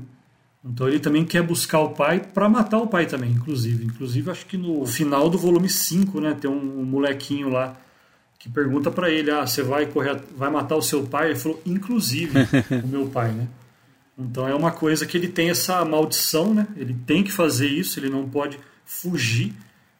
[0.63, 3.85] Então ele também quer buscar o pai para matar o pai também, inclusive.
[3.85, 7.77] Inclusive, acho que no final do volume 5, né, tem um, um molequinho lá
[8.37, 11.61] que pergunta para ele: "Ah, você vai correr, vai matar o seu pai?" Ele falou:
[11.65, 12.39] "Inclusive
[12.83, 13.47] o meu pai", né?
[14.17, 16.67] Então é uma coisa que ele tem essa maldição, né?
[16.75, 19.53] Ele tem que fazer isso, ele não pode fugir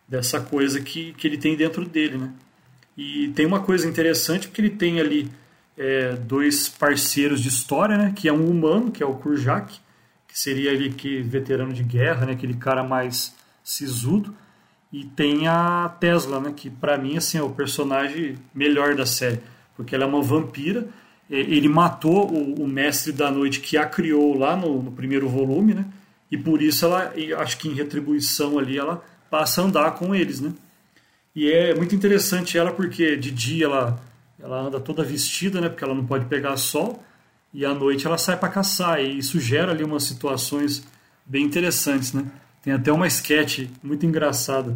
[0.08, 2.32] dessa coisa que, que ele tem dentro dele, né?
[2.98, 5.30] E tem uma coisa interessante porque ele tem ali
[5.78, 8.14] é, dois parceiros de história, né?
[8.14, 9.80] Que é um humano, que é o Kurjak,
[10.40, 14.34] seria ele que veterano de guerra, né, aquele cara mais sisudo,
[14.92, 19.42] e tem a Tesla, né, que para mim assim é o personagem melhor da série,
[19.76, 20.88] porque ela é uma vampira.
[21.30, 25.76] Ele matou o, o mestre da noite que a criou lá no, no, primeiro volume,
[25.76, 25.86] né?
[26.32, 30.42] E por isso ela, acho que em retribuição ali, ela passa a andar com eles,
[30.42, 30.52] né?
[31.36, 34.02] E é muito interessante ela porque de dia ela
[34.40, 35.70] ela anda toda vestida, né?
[35.70, 37.04] Porque ela não pode pegar sol
[37.54, 40.84] e à noite ela sai para caçar e isso gera ali umas situações
[41.26, 42.26] bem interessantes, né?
[42.62, 44.76] Tem até uma sketch muito engraçada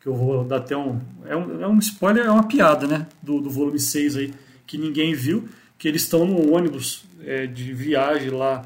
[0.00, 3.06] que eu vou dar até um é um, é um spoiler, é uma piada, né?
[3.22, 4.34] Do, do volume 6 aí
[4.66, 8.64] que ninguém viu, que eles estão num ônibus é, de viagem lá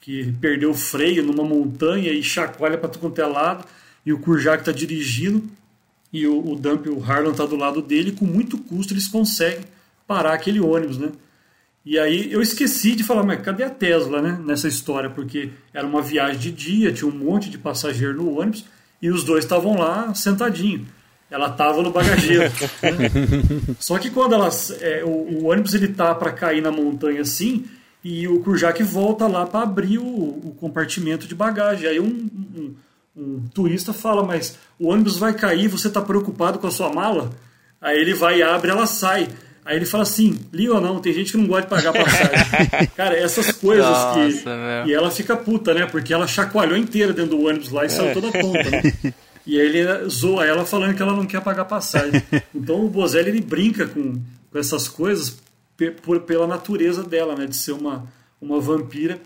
[0.00, 3.64] que perdeu o freio numa montanha e chacoalha para tudo quanto é lado
[4.04, 5.42] e o Kurjak está dirigindo
[6.12, 9.08] e o, o Dump, o Harlan está do lado dele e com muito custo eles
[9.08, 9.64] conseguem
[10.06, 11.10] parar aquele ônibus, né?
[11.84, 15.10] E aí eu esqueci de falar, mas cadê a Tesla, né, nessa história?
[15.10, 18.64] Porque era uma viagem de dia, tinha um monte de passageiro no ônibus
[19.02, 20.86] e os dois estavam lá sentadinho.
[21.30, 22.44] Ela estava no bagageiro.
[22.82, 23.74] né?
[23.78, 24.48] Só que quando ela,
[24.80, 27.66] é, o, o, ônibus ele tá para cair na montanha assim
[28.02, 31.88] e o Kurjak volta lá para abrir o, o, compartimento de bagagem.
[31.88, 32.74] Aí um, um,
[33.16, 37.30] um, turista fala, mas o ônibus vai cair, você está preocupado com a sua mala?
[37.80, 39.28] Aí ele vai e abre, ela sai.
[39.64, 42.86] Aí ele fala assim, liga ou não, tem gente que não gosta de pagar passagem.
[42.94, 44.44] Cara, essas coisas Nossa, que.
[44.44, 44.86] meu.
[44.86, 45.86] E ela fica puta, né?
[45.86, 49.14] Porque ela chacoalhou inteira dentro do ônibus lá e saiu toda tonta, né?
[49.46, 52.22] E aí ele zoa ela falando que ela não quer pagar passagem.
[52.54, 54.14] então o Bozelli ele brinca com,
[54.50, 55.36] com essas coisas
[56.02, 57.46] por, pela natureza dela, né?
[57.46, 58.06] De ser uma,
[58.40, 59.20] uma vampira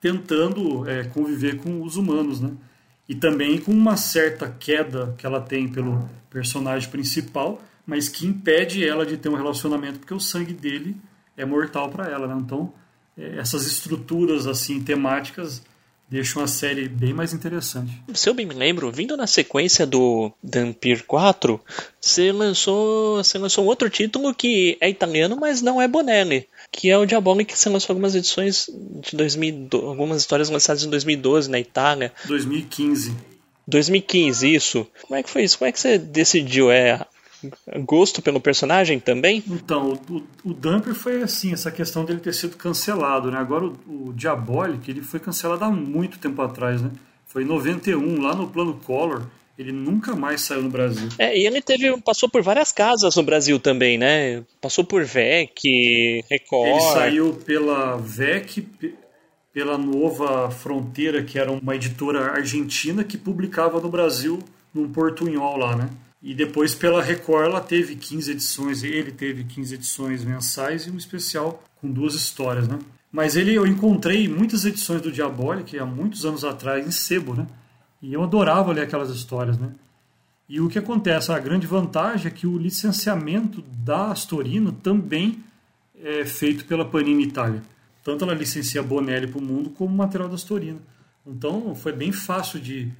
[0.00, 2.52] tentando é, conviver com os humanos, né?
[3.08, 8.86] E também com uma certa queda que ela tem pelo personagem principal, mas que impede
[8.86, 10.94] ela de ter um relacionamento porque o sangue dele
[11.34, 12.36] é mortal para ela, né?
[12.38, 12.70] Então
[13.16, 15.62] é, essas estruturas assim temáticas
[16.10, 17.90] deixam a série bem mais interessante.
[18.14, 21.60] Se eu bem me lembro, vindo na sequência do Dampir 4,
[22.00, 26.90] você lançou, você lançou um outro título que é italiano, mas não é Bonelli, que
[26.90, 28.70] é o Diabolic, que você lançou algumas edições
[29.02, 32.12] de 2012, algumas histórias lançadas em 2012 na Itália.
[32.26, 33.14] 2015.
[33.66, 34.86] 2015, isso.
[35.02, 35.58] Como é que foi isso?
[35.58, 36.70] Como é que você decidiu?
[36.70, 37.06] É
[37.84, 39.42] gosto pelo personagem também?
[39.46, 43.38] Então, o, o Dumper foi assim, essa questão dele ter sido cancelado, né?
[43.38, 46.90] Agora o, o Diabolic, ele foi cancelado há muito tempo atrás, né?
[47.26, 49.26] Foi em 91, lá no plano Color,
[49.58, 51.08] ele nunca mais saiu no Brasil.
[51.18, 54.44] É, e ele teve, passou por várias casas no Brasil também, né?
[54.60, 56.70] Passou por VEC, Record.
[56.70, 58.66] Ele saiu pela VEC,
[59.52, 64.38] pela Nova Fronteira, que era uma editora argentina que publicava no Brasil
[64.72, 65.90] num portunhol lá, né?
[66.22, 70.96] E depois pela Record ela teve 15 edições, ele teve 15 edições mensais e um
[70.96, 72.78] especial com duas histórias, né?
[73.10, 77.46] Mas ele eu encontrei muitas edições do Diabolic há muitos anos atrás em sebo, né?
[78.02, 79.72] E eu adorava ler aquelas histórias, né?
[80.48, 85.44] E o que acontece, a grande vantagem é que o licenciamento da Astorino também
[86.02, 87.62] é feito pela Panini Itália.
[88.02, 90.80] Tanto ela licencia Bonelli para o mundo como o material da Astorino.
[91.26, 92.90] Então foi bem fácil de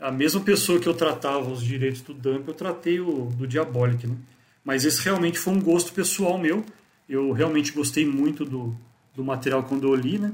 [0.00, 4.06] a mesma pessoa que eu tratava os direitos do Dump, eu tratei o do Diabolic,
[4.06, 4.16] né?
[4.64, 6.64] Mas esse realmente foi um gosto pessoal meu.
[7.08, 8.74] Eu realmente gostei muito do,
[9.14, 10.32] do material quando eu li, né?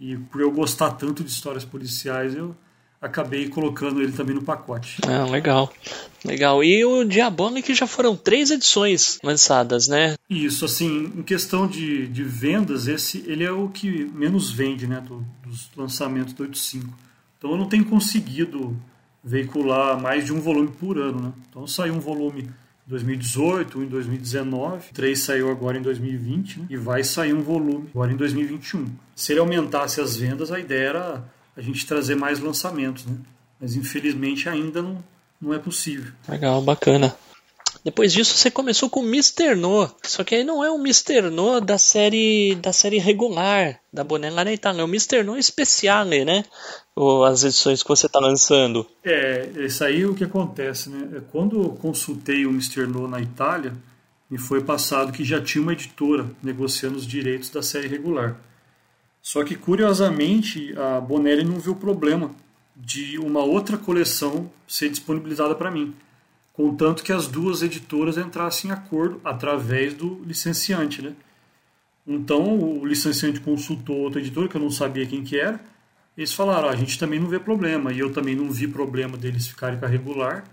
[0.00, 2.54] E por eu gostar tanto de histórias policiais, eu
[3.00, 4.98] acabei colocando ele também no pacote.
[5.06, 5.72] Ah, legal.
[6.24, 6.62] Legal.
[6.62, 10.14] E o Diabolic já foram três edições lançadas, né?
[10.28, 15.00] Isso, assim, em questão de, de vendas, esse ele é o que menos vende, né?
[15.00, 17.05] Do, dos lançamentos do 85.
[17.38, 18.76] Então eu não tenho conseguido
[19.22, 21.20] veicular mais de um volume por ano.
[21.20, 21.32] Né?
[21.50, 26.66] Então saiu um volume em 2018, um em 2019, três saiu agora em 2020 né?
[26.70, 28.86] e vai sair um volume agora em 2021.
[29.14, 31.24] Se ele aumentasse as vendas, a ideia era
[31.56, 33.16] a gente trazer mais lançamentos, né?
[33.60, 35.02] mas infelizmente ainda não,
[35.40, 36.12] não é possível.
[36.28, 37.14] Legal, bacana.
[37.86, 39.54] Depois disso você começou com Mr.
[39.54, 41.30] No, só que aí não é o Mr.
[41.30, 45.22] No da série da série regular da Bonella na Itália, é o Mr.
[45.22, 46.44] No Speciale, né?
[46.96, 48.84] Ou as edições que você está lançando.
[49.04, 51.16] É, isso aí é o que acontece, né?
[51.16, 52.88] É, quando eu consultei o Mr.
[52.88, 53.72] No na Itália,
[54.28, 58.36] me foi passado que já tinha uma editora negociando os direitos da série regular.
[59.22, 62.32] Só que, curiosamente, a Bonelli não viu problema
[62.74, 65.94] de uma outra coleção ser disponibilizada para mim
[66.56, 71.12] contanto que as duas editoras entrassem em acordo através do licenciante, né?
[72.06, 75.60] Então o licenciante consultou outra editora que eu não sabia quem que era.
[76.16, 79.18] Eles falaram: ah, a gente também não vê problema e eu também não vi problema
[79.18, 80.44] deles ficarem com a regular.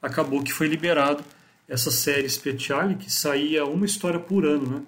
[0.00, 1.24] Acabou que foi liberado
[1.66, 4.82] essa série Speciale que saía uma história por ano, né?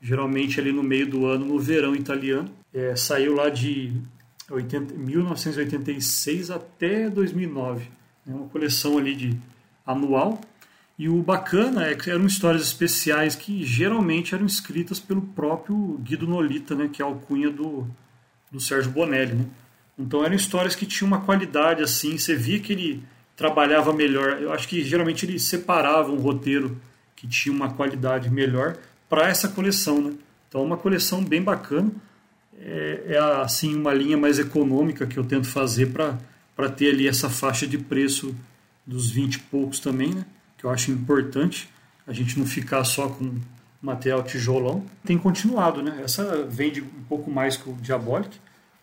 [0.00, 2.50] Geralmente ali no meio do ano, no verão italiano.
[2.72, 3.92] É, saiu lá de
[4.50, 7.88] 80, 1986 até 2009.
[8.28, 9.38] É uma coleção ali de
[9.86, 10.40] anual.
[10.98, 16.26] E o bacana é que eram histórias especiais que geralmente eram escritas pelo próprio Guido
[16.26, 17.86] Nolita, né, que é a alcunha do,
[18.50, 19.34] do Sérgio Bonelli.
[19.34, 19.46] Né?
[19.98, 23.02] Então eram histórias que tinham uma qualidade assim, você via que ele
[23.36, 24.40] trabalhava melhor.
[24.40, 26.80] Eu acho que geralmente ele separava um roteiro
[27.16, 28.76] que tinha uma qualidade melhor
[29.08, 30.00] para essa coleção.
[30.00, 30.12] Né?
[30.48, 31.90] Então uma coleção bem bacana.
[32.58, 37.28] É, é assim uma linha mais econômica que eu tento fazer para ter ali essa
[37.28, 38.36] faixa de preço
[38.86, 40.24] dos 20 e poucos também, né?
[40.58, 41.68] que eu acho importante
[42.06, 43.34] a gente não ficar só com
[43.80, 44.84] material tijolão.
[45.04, 46.00] Tem continuado, né?
[46.04, 48.38] Essa vende um pouco mais que o Diabolic.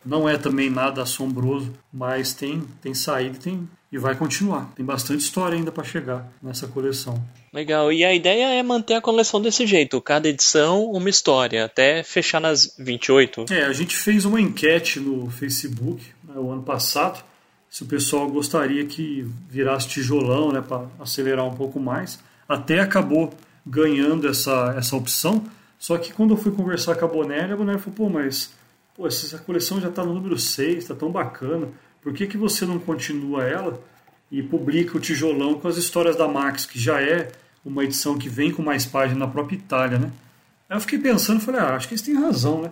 [0.06, 4.72] Não é também nada assombroso, mas tem, tem saído tem, e vai continuar.
[4.76, 7.22] Tem bastante história ainda para chegar nessa coleção.
[7.52, 7.92] Legal.
[7.92, 12.40] E a ideia é manter a coleção desse jeito, cada edição uma história, até fechar
[12.40, 13.46] nas 28.
[13.50, 17.24] É, a gente fez uma enquete no Facebook né, o ano passado
[17.70, 22.20] se o pessoal gostaria que virasse tijolão, né, para acelerar um pouco mais.
[22.48, 23.32] Até acabou
[23.66, 25.44] ganhando essa, essa opção.
[25.78, 28.52] Só que quando eu fui conversar com a Bonelli, a Bonelli falou: pô, mas
[28.96, 31.68] pô, essa coleção já está no número 6, está tão bacana.
[32.02, 33.80] Por que, que você não continua ela
[34.32, 37.32] e publica o tijolão com as histórias da Max, que já é
[37.64, 40.12] uma edição que vem com mais páginas na própria Itália, né?
[40.70, 42.72] Aí eu fiquei pensando, falei, ah, acho que eles têm razão, né?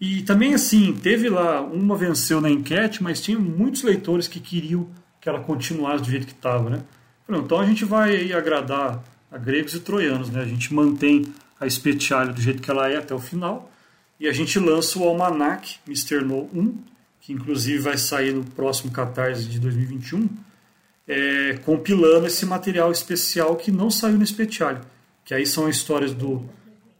[0.00, 4.88] E também assim, teve lá, uma venceu na enquete, mas tinha muitos leitores que queriam
[5.20, 6.82] que ela continuasse do jeito que estava, né?
[7.28, 10.40] Então a gente vai agradar a gregos e troianos, né?
[10.40, 11.24] A gente mantém
[11.58, 13.70] a Speciale do jeito que ela é até o final
[14.20, 16.24] e a gente lança o Almanac Mr.
[16.24, 16.78] No 1,
[17.20, 20.28] que inclusive vai sair no próximo Catarse de 2021,
[21.08, 24.80] é, compilando esse material especial que não saiu no Speciale,
[25.24, 26.48] que aí são as histórias do,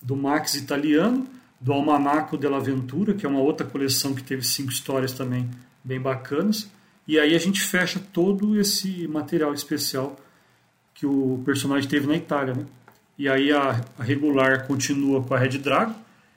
[0.03, 1.27] do Max italiano,
[1.61, 5.49] do Almanaco della Ventura, que é uma outra coleção que teve cinco histórias também
[5.83, 6.71] bem bacanas,
[7.07, 10.17] e aí a gente fecha todo esse material especial
[10.93, 12.67] que o personagem teve na Itália, né?
[13.19, 15.95] E aí a, a regular continua com a Red Dragon,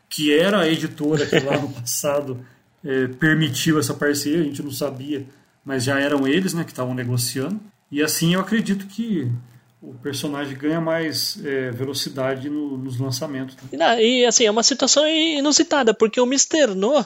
[0.07, 2.45] que era a editora que lá no passado
[2.83, 5.25] é, permitiu essa parceria, a gente não sabia,
[5.65, 7.59] mas já eram eles né, que estavam negociando.
[7.91, 9.29] E assim eu acredito que
[9.81, 13.55] o personagem ganha mais é, velocidade no, nos lançamentos.
[13.71, 14.03] Né?
[14.03, 16.75] E assim, é uma situação inusitada, porque o Mr.
[16.75, 17.05] No, uh,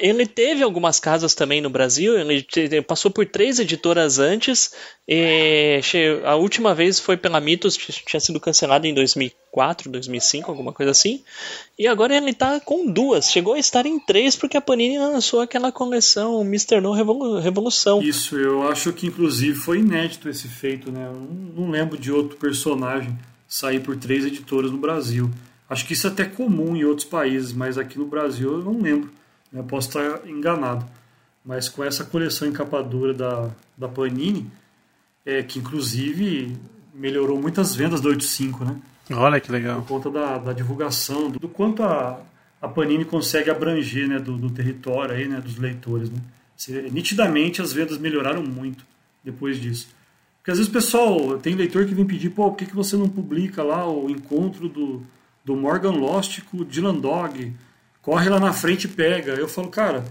[0.00, 4.72] ele teve algumas casas também no Brasil, ele, passou por três editoras antes,
[6.24, 8.94] a última vez foi pela Mitos, tinha sido cancelado em
[9.54, 11.22] 2004, 2005, alguma coisa assim.
[11.78, 13.30] E agora ele está com duas.
[13.30, 16.80] Chegou a estar em três porque a Panini lançou aquela coleção Mr.
[16.80, 18.02] No Revolução.
[18.02, 21.06] Isso, eu acho que inclusive foi inédito esse feito, né?
[21.06, 25.30] Eu não lembro de outro personagem sair por três editoras no Brasil.
[25.70, 28.80] Acho que isso é até comum em outros países, mas aqui no Brasil eu não
[28.80, 29.10] lembro.
[29.52, 29.64] Né?
[29.66, 30.84] Posso estar enganado.
[31.44, 34.50] Mas com essa coleção encapadora da, da Panini
[35.24, 36.56] é, que inclusive
[36.92, 38.80] melhorou muitas vendas do 85, né?
[39.12, 39.82] Olha que legal.
[39.82, 42.20] Por conta da, da divulgação, do, do, quanto a,
[42.60, 46.10] a Panini consegue abranger né, do, do território aí, né, dos leitores.
[46.10, 46.18] Né?
[46.92, 48.86] nitidamente as vendas melhoraram muito
[49.22, 49.88] depois disso.
[50.38, 52.96] Porque às vezes o pessoal, tem leitor que vem pedir, pô, por que, que você
[52.96, 55.02] não publica lá o encontro do,
[55.44, 57.52] do Morgan Lost com o Dylan Dog?
[58.00, 59.32] Corre lá na frente e pega.
[59.32, 60.04] Eu falo, cara,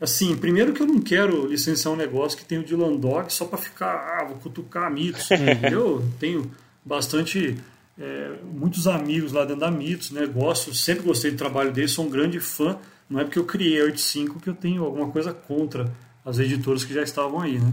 [0.00, 3.44] Assim, primeiro que eu não quero licenciar um negócio que tem o Dylan Dog só
[3.44, 5.28] para ficar, ah, vou cutucar mitos.
[5.72, 6.48] eu tenho
[6.84, 7.56] bastante,
[7.98, 10.24] é, muitos amigos lá dentro da Mitos, né?
[10.26, 12.78] Gosto, sempre gostei do trabalho deles, sou um grande fã.
[13.10, 15.92] Não é porque eu criei a 85 que eu tenho alguma coisa contra
[16.24, 17.72] as editoras que já estavam aí, né?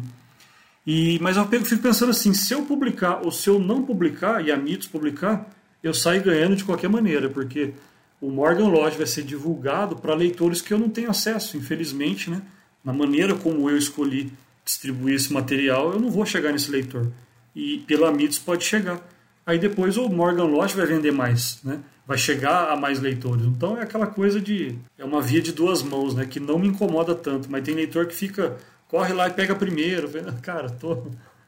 [0.87, 4.51] E, mas eu fico pensando assim, se eu publicar ou se eu não publicar e
[4.51, 5.49] a Mitos publicar,
[5.83, 7.73] eu saio ganhando de qualquer maneira, porque
[8.21, 12.41] o Morgan Lodge vai ser divulgado para leitores que eu não tenho acesso, infelizmente, né?
[12.83, 14.31] Na maneira como eu escolhi
[14.63, 17.11] distribuir esse material, eu não vou chegar nesse leitor.
[17.55, 18.99] E pela Mitos pode chegar.
[19.45, 21.79] Aí depois o Morgan Lodge vai vender mais, né?
[22.07, 23.45] Vai chegar a mais leitores.
[23.45, 26.25] Então é aquela coisa de é uma via de duas mãos, né?
[26.25, 30.09] Que não me incomoda tanto, mas tem leitor que fica corre lá e pega primeiro,
[30.41, 31.03] cara, tô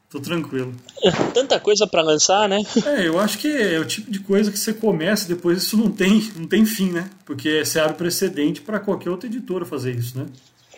[0.09, 0.73] Tô tranquilo.
[1.33, 2.61] Tanta coisa para lançar, né?
[2.85, 5.75] É, eu acho que é o tipo de coisa que você começa e depois isso
[5.75, 7.09] não tem, não tem fim, né?
[7.25, 10.25] Porque você abre precedente para qualquer outra editora fazer isso, né?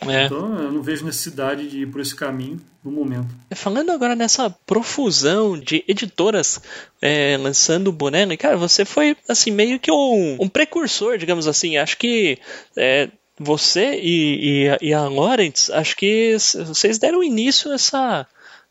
[0.08, 0.26] É.
[0.26, 3.28] Então eu não vejo necessidade de ir por esse caminho no momento.
[3.54, 6.62] Falando agora nessa profusão de editoras
[7.02, 11.78] é, lançando boné, cara, você foi assim meio que um, um precursor, digamos assim.
[11.78, 12.38] Acho que
[12.78, 16.36] é, você e, e, e a Lawrence, acho que
[16.66, 18.28] vocês deram início a essa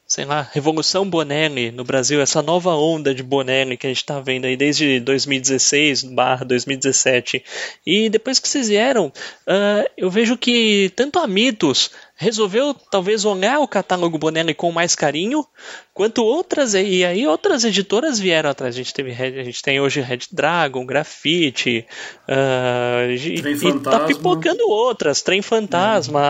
[0.09, 4.19] sei lá, Revolução Bonelli no Brasil, essa nova onda de Bonelli que a gente está
[4.19, 7.45] vendo aí desde 2016 barra 2017.
[7.87, 13.61] E depois que vocês vieram, uh, eu vejo que tanto a Mitos resolveu talvez olhar
[13.61, 15.47] o catálogo Bonelli com mais carinho,
[15.95, 18.75] quanto outras e aí outras editoras vieram atrás.
[18.75, 21.87] A gente teve a gente tem hoje Red Dragon, Grafite,
[22.29, 26.21] uh, e tá pipocando outras, Trem Fantasma,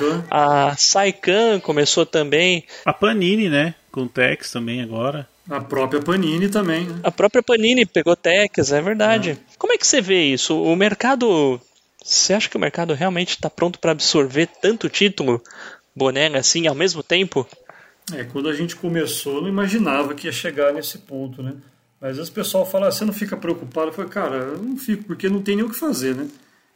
[0.00, 2.64] hum, a, a Saikan começou também.
[2.84, 3.76] A Panini, né?
[3.92, 5.28] Com Tex também agora.
[5.48, 6.84] A própria Panini também.
[6.84, 7.00] Né?
[7.02, 9.30] A própria Panini pegou Tex, é verdade.
[9.30, 9.36] É.
[9.56, 10.60] Como é que você vê isso?
[10.60, 11.58] O mercado
[12.08, 15.42] você acha que o mercado realmente está pronto para absorver tanto título
[15.94, 17.46] Bonelli assim ao mesmo tempo?
[18.14, 21.54] É, quando a gente começou, eu não imaginava que ia chegar nesse ponto, né?
[22.00, 23.88] Mas às vezes o pessoal fala, ah, você não fica preocupado?
[23.88, 26.26] Eu falei, cara, eu não fico, porque não tem nem o que fazer, né?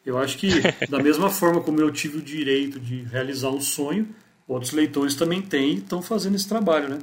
[0.05, 0.49] Eu acho que,
[0.91, 4.09] da mesma forma como eu tive o direito de realizar um sonho,
[4.47, 6.99] outros leitores também têm e estão fazendo esse trabalho, né?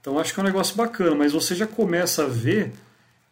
[0.00, 2.72] Então acho que é um negócio bacana, mas você já começa a ver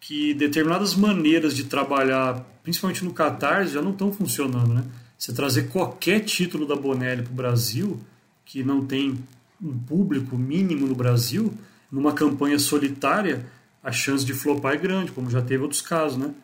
[0.01, 4.75] que determinadas maneiras de trabalhar, principalmente no Catarse, já não estão funcionando.
[4.75, 4.85] Né?
[5.17, 8.01] Você trazer qualquer título da Bonelli para o Brasil,
[8.45, 9.17] que não tem
[9.63, 11.55] um público mínimo no Brasil,
[11.93, 13.47] numa campanha solitária,
[13.83, 16.17] a chance de flopar é grande, como já teve outros casos.
[16.17, 16.35] Né?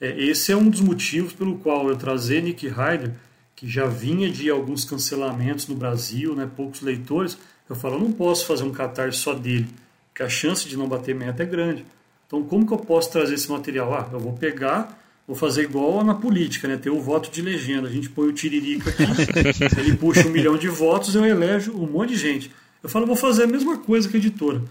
[0.00, 3.12] É, esse é um dos motivos pelo qual eu trazer Nick Ryder,
[3.56, 7.36] que já vinha de alguns cancelamentos no Brasil, né, poucos leitores,
[7.68, 9.66] eu falo, eu não posso fazer um catarse só dele,
[10.08, 11.84] porque a chance de não bater meta é grande.
[12.26, 13.94] Então, como que eu posso trazer esse material?
[13.94, 14.96] Ah, eu vou pegar,
[15.26, 16.76] vou fazer igual na política, né?
[16.76, 17.88] Ter o voto de legenda.
[17.88, 19.02] A gente põe o tiririca aqui,
[19.80, 22.50] ele puxa um milhão de votos, eu elejo um monte de gente.
[22.82, 24.62] Eu falo, vou fazer a mesma coisa que a editora.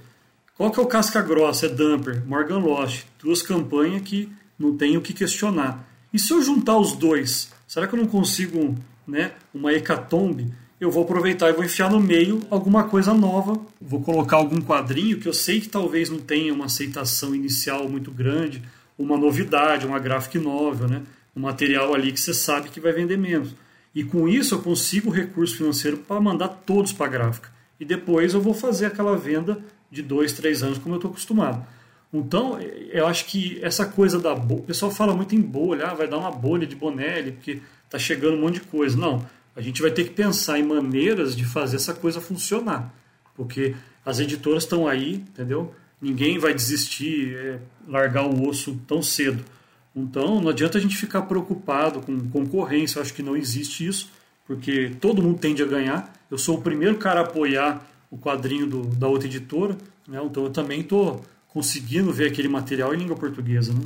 [0.56, 1.66] Qual que é o casca grossa?
[1.66, 5.86] É Dumper, Morgan Lost, duas campanhas que não tem o que questionar.
[6.14, 8.74] E se eu juntar os dois, será que eu não consigo
[9.06, 10.54] né, uma hecatombe?
[10.80, 15.20] Eu vou aproveitar e vou enfiar no meio alguma coisa nova, vou colocar algum quadrinho
[15.20, 18.62] que eu sei que talvez não tenha uma aceitação inicial muito grande,
[18.98, 21.02] uma novidade, uma graphic novel, né?
[21.36, 23.56] um material ali que você sabe que vai vender menos.
[23.94, 27.50] E com isso eu consigo recurso financeiro para mandar todos para a gráfica.
[27.80, 29.60] E depois eu vou fazer aquela venda
[29.92, 31.66] de dois, três anos como eu estou acostumado.
[32.14, 35.94] Então, eu acho que essa coisa da bolha, o pessoal fala muito em bolha, ah,
[35.94, 38.98] vai dar uma bolha de Bonelli, porque está chegando um monte de coisa.
[38.98, 39.26] Não,
[39.56, 42.94] a gente vai ter que pensar em maneiras de fazer essa coisa funcionar,
[43.36, 43.76] porque
[44.06, 45.74] as editoras estão aí, entendeu?
[46.02, 49.44] Ninguém vai desistir, é, largar o osso tão cedo.
[49.96, 54.12] Então, não adianta a gente ficar preocupado com concorrência, eu acho que não existe isso,
[54.46, 56.14] porque todo mundo tende a ganhar.
[56.30, 59.78] Eu sou o primeiro cara a apoiar o quadrinho do, da outra editora,
[60.08, 60.20] né?
[60.24, 63.74] então eu também estou conseguindo ver aquele material em língua portuguesa.
[63.74, 63.82] Né?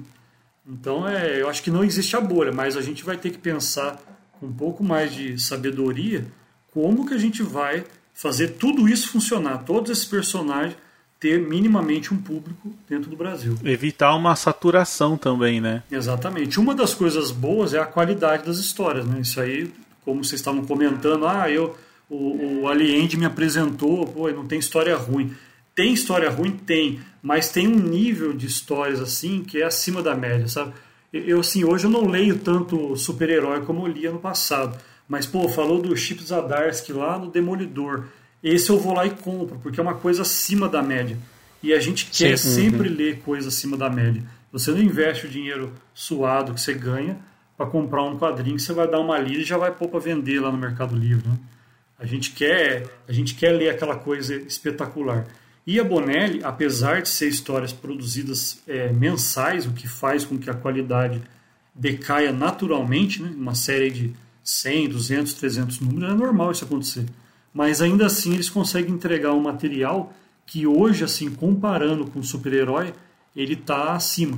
[0.68, 3.38] Então, é, eu acho que não existe a bolha, mas a gente vai ter que
[3.38, 4.00] pensar
[4.40, 6.26] com um pouco mais de sabedoria
[6.72, 10.76] como que a gente vai fazer tudo isso funcionar, todos esses personagens
[11.20, 13.58] ter minimamente um público dentro do Brasil.
[13.64, 15.84] Evitar uma saturação também, né?
[15.92, 16.60] Exatamente.
[16.60, 19.20] Uma das coisas boas é a qualidade das histórias, né?
[19.20, 19.72] Isso aí,
[20.06, 21.76] como vocês estavam comentando, ah, eu
[22.10, 25.34] o, o Aliend me apresentou, pô, não tem história ruim.
[25.76, 26.52] Tem história ruim?
[26.52, 30.74] Tem, mas tem um nível de histórias assim que é acima da média, sabe?
[31.14, 34.78] Eu, assim, hoje eu não leio tanto super-herói como eu lia no passado.
[35.08, 38.06] Mas, pô, falou do Chip Zadarsky lá no Demolidor.
[38.44, 41.18] Esse eu vou lá e compro, porque é uma coisa acima da média.
[41.62, 42.50] E a gente quer Sim.
[42.50, 42.96] sempre uhum.
[42.96, 44.24] ler coisa acima da média.
[44.52, 47.18] Você não investe o dinheiro suado que você ganha
[47.58, 50.00] para comprar um quadrinho que você vai dar uma lida e já vai pôr para
[50.00, 51.28] vender lá no Mercado Livre.
[51.28, 51.38] Né?
[52.00, 55.28] A gente quer, a gente quer ler aquela coisa espetacular.
[55.68, 60.50] E a Bonelli, apesar de ser histórias produzidas é, mensais, o que faz com que
[60.50, 61.22] a qualidade
[61.76, 63.32] decaia naturalmente, né?
[63.36, 64.14] uma série de
[64.44, 67.06] 100, 200, 300 números, é normal isso acontecer.
[67.54, 70.14] Mas ainda assim eles conseguem entregar um material
[70.46, 72.94] que hoje, assim, comparando com o super-herói,
[73.36, 74.38] ele está acima.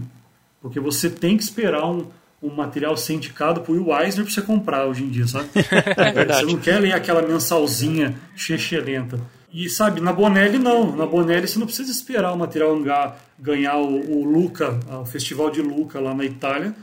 [0.62, 2.07] Porque você tem que esperar um,
[2.41, 5.49] um material ser indicado por Eisner para você comprar hoje em dia, sabe?
[5.97, 6.45] É verdade.
[6.45, 9.20] Você não quer ler aquela mensalzinha chechelenta.
[9.53, 10.95] E sabe, na Bonelli não.
[10.95, 12.78] Na Bonelli você não precisa esperar o material
[13.38, 16.74] ganhar o, o Luca, o Festival de Luca lá na Itália.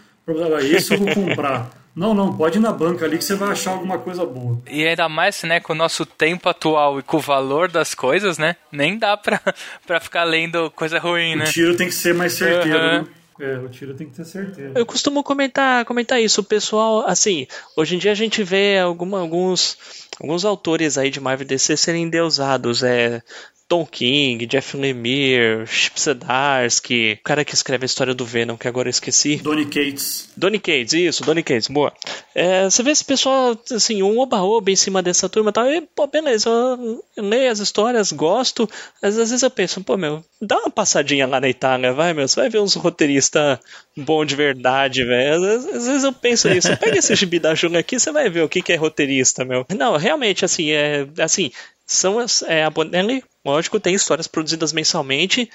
[0.64, 1.70] Esse eu vou comprar.
[1.94, 4.60] Não, não, pode ir na banca ali que você vai achar alguma coisa boa.
[4.70, 8.38] E ainda mais, né, com o nosso tempo atual e com o valor das coisas,
[8.38, 8.56] né?
[8.70, 9.40] Nem dá pra,
[9.86, 11.44] pra ficar lendo coisa ruim, o né?
[11.44, 13.02] O tiro tem que ser mais certeiro, uhum.
[13.02, 13.06] né?
[13.40, 14.72] É, o tiro tem que ter certeza.
[14.74, 16.40] Eu costumo comentar, comentar isso.
[16.40, 19.78] O pessoal, assim, hoje em dia a gente vê alguma, alguns,
[20.20, 22.82] alguns autores aí de Marvel DC serem endeusados.
[22.82, 23.22] É,
[23.68, 28.66] Tom King, Jeff Lemire, Chip Zdarsky, o cara que escreve a história do Venom, que
[28.66, 29.36] agora eu esqueci.
[29.36, 30.30] Donny Cates.
[30.34, 31.92] Donny Cates, isso, Donny Cates, boa.
[32.34, 35.82] É, você vê esse pessoal, assim, um oba-oba em cima dessa turma e tal, e,
[35.82, 38.68] pô, beleza, eu, leio as histórias, gosto,
[39.02, 42.26] mas às vezes eu penso, pô, meu, dá uma passadinha lá na Itália, vai, meu,
[42.26, 43.58] você vai ver uns roteiristas
[43.94, 45.44] bons de verdade, velho.
[45.44, 48.42] Às, às, vezes eu penso isso, pega esse gibi da Jung aqui, você vai ver
[48.42, 49.66] o que, que é roteirista, meu.
[49.76, 51.50] Não, realmente, assim, é, assim,
[51.88, 55.50] são as, é, a Bonelli, lógico, tem histórias produzidas mensalmente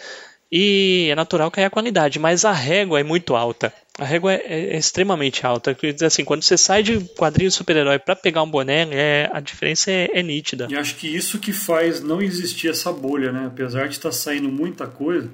[0.52, 3.74] e é natural que a qualidade, mas a régua é muito alta.
[3.98, 5.74] A régua é, é, é extremamente alta.
[5.74, 9.30] Quer dizer assim, quando você sai de quadrinho de super-herói para pegar um boné, é,
[9.32, 10.68] a diferença é, é, nítida.
[10.70, 13.46] E acho que isso que faz não existir essa bolha, né?
[13.48, 15.30] Apesar de estar tá saindo muita coisa,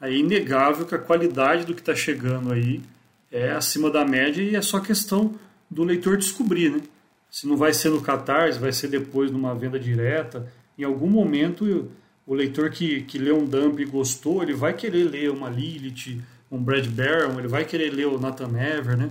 [0.00, 2.80] é inegável que a qualidade do que está chegando aí
[3.30, 5.34] é acima da média e é só questão
[5.70, 6.80] do leitor descobrir, né?
[7.34, 10.46] se não vai ser no Catarse, vai ser depois numa venda direta.
[10.78, 11.90] Em algum momento,
[12.26, 16.20] o leitor que, que lê um dump e gostou, ele vai querer ler uma Lilith,
[16.50, 19.10] um Brad Barron, ele vai querer ler o Nathan Ever, né?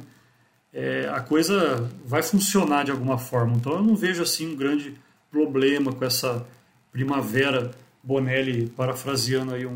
[0.74, 3.56] É, a coisa vai funcionar de alguma forma.
[3.56, 4.96] Então eu não vejo assim um grande
[5.32, 6.46] problema com essa
[6.92, 7.72] primavera
[8.04, 9.76] Bonelli, parafraseando aí um,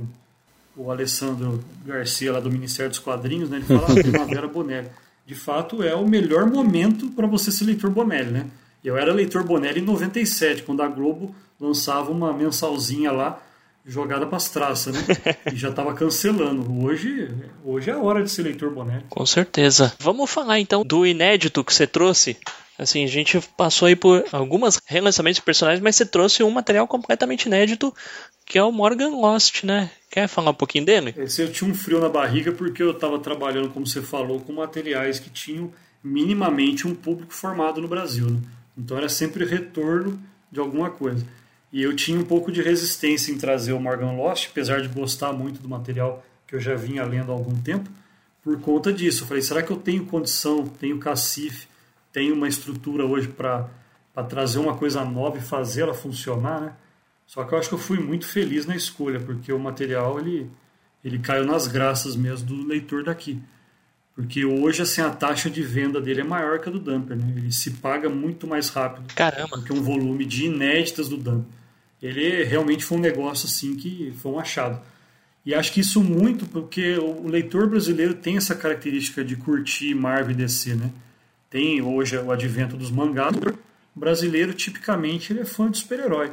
[0.75, 3.57] o Alessandro Garcia lá do Ministério dos Quadrinhos, né?
[3.57, 4.89] ele fala ah, primavera Bonelli
[5.27, 8.47] de fato é o melhor momento para você ser leitor Bonelli, né?
[8.87, 13.37] Eu era leitor Bonelli em 97, quando a Globo lançava uma mensalzinha lá
[13.85, 15.01] jogada para as traças, né?
[15.51, 16.65] E já estava cancelando.
[16.85, 17.29] Hoje,
[17.65, 19.03] hoje é a hora de ser leitor Bonelli.
[19.09, 19.93] Com certeza.
[19.99, 22.37] Vamos falar então do inédito que você trouxe.
[22.79, 26.87] Assim, a gente passou aí por algumas relançamentos de personagens, mas você trouxe um material
[26.87, 27.93] completamente inédito,
[28.45, 29.91] que é o Morgan Lost, né?
[30.09, 31.13] Quer falar um pouquinho dele?
[31.17, 34.53] Esse eu tinha um frio na barriga porque eu estava trabalhando, como você falou, com
[34.53, 38.27] materiais que tinham minimamente um público formado no Brasil.
[38.27, 38.39] Né?
[38.77, 40.19] Então era sempre retorno
[40.51, 41.25] de alguma coisa.
[41.71, 45.33] E eu tinha um pouco de resistência em trazer o Morgan Lost, apesar de gostar
[45.33, 47.89] muito do material que eu já vinha lendo há algum tempo,
[48.41, 49.23] por conta disso.
[49.23, 51.67] Eu falei, será que eu tenho condição, tenho cacife,
[52.13, 53.69] tenho uma estrutura hoje para
[54.29, 56.73] trazer uma coisa nova e fazê-la funcionar, né?
[57.25, 60.49] Só que eu acho que eu fui muito feliz na escolha, porque o material ele,
[61.03, 63.41] ele caiu nas graças mesmo do leitor daqui.
[64.17, 67.15] Porque hoje assim, a taxa de venda dele é maior que a do Dumper.
[67.15, 67.35] Né?
[67.37, 69.57] Ele se paga muito mais rápido Caramba.
[69.57, 71.45] do que um volume de inéditas do Dumper.
[72.01, 74.81] Ele realmente foi um negócio assim que foi um achado.
[75.45, 80.31] E acho que isso muito porque o leitor brasileiro tem essa característica de curtir Marvel
[80.31, 80.73] e DC.
[80.73, 80.89] Né?
[81.47, 83.37] Tem hoje o advento dos mangás.
[83.95, 86.31] O brasileiro, tipicamente, ele é fã de super-herói.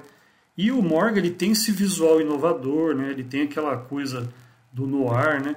[0.57, 3.11] E o Morgan ele tem esse visual inovador, né?
[3.11, 4.33] Ele tem aquela coisa
[4.73, 5.57] do noir, né?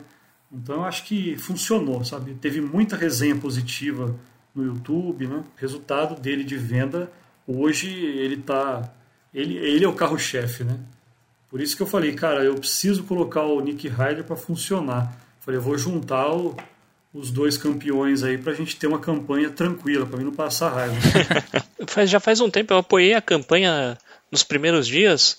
[0.52, 2.34] Então eu acho que funcionou, sabe?
[2.36, 4.16] Teve muita resenha positiva
[4.56, 5.38] no YouTube, né?
[5.38, 7.12] O resultado dele de venda
[7.48, 8.92] hoje ele tá
[9.34, 10.78] ele, ele é o carro-chefe, né?
[11.50, 15.16] Por isso que eu falei, cara, eu preciso colocar o Nick Ryder para funcionar.
[15.40, 16.58] Falei, eu vou juntar o,
[17.14, 20.96] os dois campeões aí pra gente ter uma campanha tranquila, para mim não passar raiva.
[22.06, 23.98] Já faz um tempo eu apoiei a campanha
[24.30, 25.38] nos primeiros dias.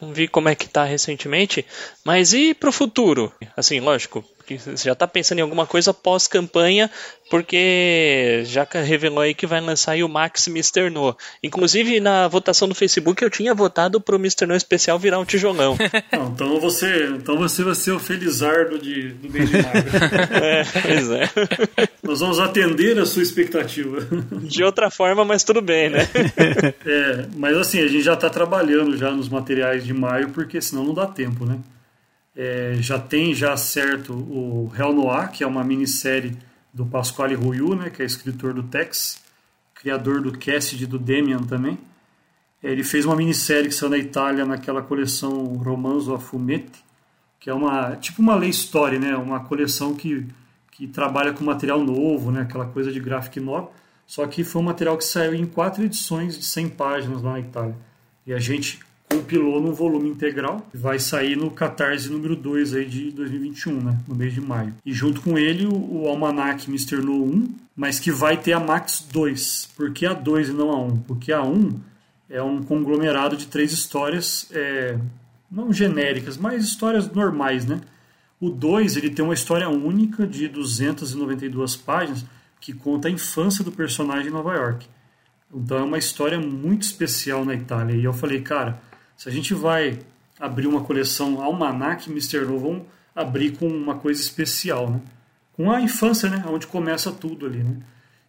[0.00, 1.64] Não vi como é que tá recentemente.
[2.04, 3.32] Mas e pro futuro?
[3.56, 4.24] Assim, lógico,
[4.54, 6.90] você já tá pensando em alguma coisa pós-campanha,
[7.30, 10.90] porque já revelou aí que vai lançar aí o Max Mr.
[10.90, 11.16] No.
[11.42, 14.46] Inclusive, na votação do Facebook, eu tinha votado pro Mr.
[14.46, 15.76] No especial virar um tijolão.
[16.12, 19.84] Não, então você, então você vai ser o Felizardo de, do mês de maio.
[20.42, 21.30] é, pois é.
[22.02, 24.06] Nós vamos atender a sua expectativa.
[24.42, 26.08] De outra forma, mas tudo bem, né?
[26.86, 30.84] É, mas assim, a gente já está trabalhando já nos materiais de maio, porque senão
[30.84, 31.58] não dá tempo, né?
[32.36, 36.36] É, já tem já certo o Hell Noir, que é uma minissérie
[36.72, 39.22] do Pasquale Ruyu, né, que é escritor do Tex,
[39.74, 41.78] criador do Cassidy do Demian também.
[42.62, 46.84] É, ele fez uma minissérie que saiu na Itália naquela coleção Romanzo a Fumetti,
[47.40, 50.26] que é uma tipo uma lei story, né, uma coleção que,
[50.72, 53.72] que trabalha com material novo, né, aquela coisa de graphic novel.
[54.06, 57.40] Só que foi um material que saiu em quatro edições de 100 páginas lá na
[57.40, 57.76] Itália.
[58.26, 58.80] E a gente
[59.16, 64.14] compilou num volume integral, vai sair no Catarse número 2 aí de 2021, né, no
[64.14, 64.74] mês de maio.
[64.84, 66.96] E junto com ele o, o Almanac Mr.
[66.96, 69.70] No 1, mas que vai ter a Max 2.
[69.76, 70.96] Por que a 2 e não a 1?
[70.98, 71.80] Porque a 1
[72.28, 74.98] é um conglomerado de três histórias, é,
[75.50, 77.80] não genéricas, mas histórias normais, né?
[78.40, 82.24] O 2 ele tem uma história única de 292 páginas
[82.60, 84.86] que conta a infância do personagem em Nova York.
[85.54, 87.94] Então é uma história muito especial na Itália.
[87.94, 88.80] E eu falei, cara,
[89.16, 89.98] se a gente vai
[90.38, 92.40] abrir uma coleção Almanac Mr.
[92.40, 92.82] No, vamos
[93.14, 95.00] abrir com uma coisa especial, né?
[95.54, 96.44] Com a infância, né?
[96.46, 97.76] Onde começa tudo ali, né?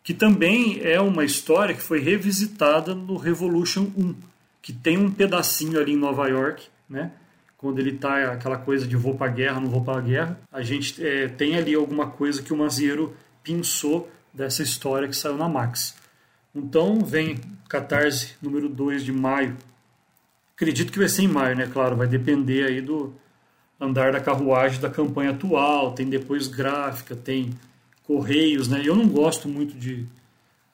[0.01, 4.15] Que também é uma história que foi revisitada no Revolution 1,
[4.61, 7.11] que tem um pedacinho ali em Nova York, né?
[7.57, 11.05] Quando ele tá aquela coisa de vou pra guerra, não vou pra guerra, a gente
[11.05, 13.13] é, tem ali alguma coisa que o Mazieiro
[13.43, 15.95] pensou dessa história que saiu na Max.
[16.55, 19.57] Então vem Catarse número 2 de maio
[20.57, 21.69] Acredito que vai ser em maio, né?
[21.71, 23.13] Claro, vai depender aí do
[23.79, 25.93] andar da carruagem da campanha atual.
[25.93, 27.51] Tem depois gráfica, tem
[28.01, 28.81] correios, né?
[28.83, 30.03] Eu não gosto muito de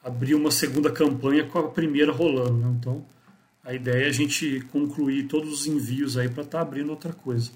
[0.02, 2.74] abrir uma segunda campanha com a primeira rolando, né?
[2.80, 3.04] Então,
[3.62, 7.12] a ideia é a gente concluir todos os envios aí para estar tá abrindo outra
[7.12, 7.52] coisa.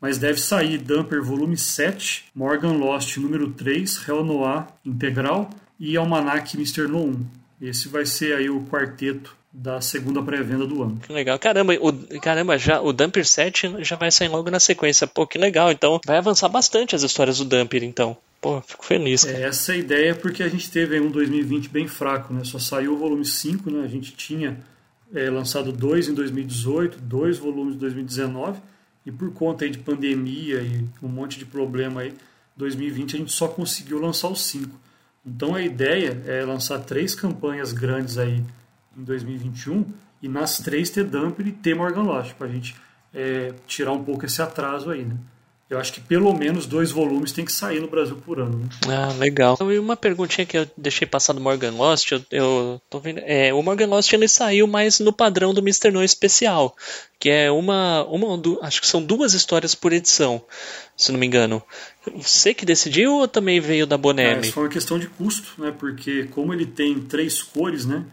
[0.00, 6.56] Mas deve sair Dumper volume 7, Morgan Lost número 3, Hell Noir integral e Almanac
[6.56, 6.86] Mr.
[6.86, 7.26] No 1.
[7.62, 11.00] Esse vai ser aí o quarteto da segunda pré-venda do ano.
[11.04, 11.36] Que legal.
[11.36, 15.04] Caramba, o, caramba, já, o Dumper 7 já vai sair logo na sequência.
[15.04, 15.72] Pô, que legal.
[15.72, 18.16] Então vai avançar bastante as histórias do Dumper, então.
[18.40, 19.26] Pô, fico feliz.
[19.26, 22.44] É, essa é a ideia porque a gente teve um 2020 bem fraco, né?
[22.44, 23.84] Só saiu o volume 5, né?
[23.84, 24.60] A gente tinha
[25.12, 28.60] é, lançado dois em 2018, dois volumes em 2019,
[29.04, 32.14] e por conta aí de pandemia e um monte de problema aí,
[32.56, 34.78] 2020 a gente só conseguiu lançar os cinco.
[35.26, 38.40] Então a ideia é lançar três campanhas grandes aí
[38.98, 39.84] em 2021
[40.22, 42.74] e nas três ter Dumper e ter Morgan Lost, para a gente
[43.14, 45.16] é, tirar um pouco esse atraso aí, né?
[45.70, 48.58] Eu acho que pelo menos dois volumes tem que sair no Brasil por ano.
[48.58, 48.68] Né?
[48.88, 49.58] Ah, legal.
[49.70, 53.18] E uma perguntinha que eu deixei passar do Morgan Lost, eu, eu tô vendo.
[53.18, 55.90] É, o Morgan Lost ele saiu mais no padrão do Mr.
[55.90, 56.74] No especial,
[57.20, 60.42] que é uma, uma acho que são duas histórias por edição,
[60.96, 61.62] se não me engano.
[62.16, 64.38] Você que decidiu ou também veio da Bonelli?
[64.38, 65.70] É, isso foi uma questão de custo, né?
[65.78, 68.06] Porque como ele tem três cores, né?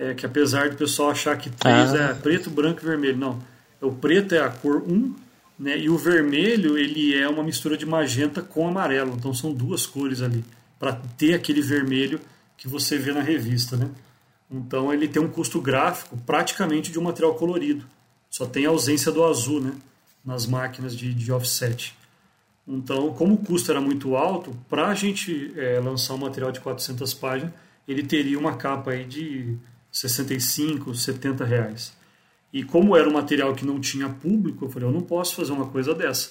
[0.00, 1.98] É, que apesar do pessoal achar que três ah.
[1.98, 3.38] é preto, branco e vermelho, não.
[3.82, 5.14] O preto é a cor 1, um,
[5.58, 9.14] né, e o vermelho ele é uma mistura de magenta com amarelo.
[9.14, 10.42] Então são duas cores ali,
[10.78, 12.18] para ter aquele vermelho
[12.56, 13.76] que você vê na revista.
[13.76, 13.90] Né?
[14.50, 17.84] Então ele tem um custo gráfico praticamente de um material colorido.
[18.30, 19.72] Só tem a ausência do azul né,
[20.24, 21.94] nas máquinas de, de offset.
[22.66, 26.60] Então, como o custo era muito alto, para a gente é, lançar um material de
[26.60, 27.52] 400 páginas,
[27.86, 29.58] ele teria uma capa aí de
[29.90, 31.92] 65, 70 reais.
[32.52, 35.52] E como era um material que não tinha público, eu falei, eu não posso fazer
[35.52, 36.30] uma coisa dessa,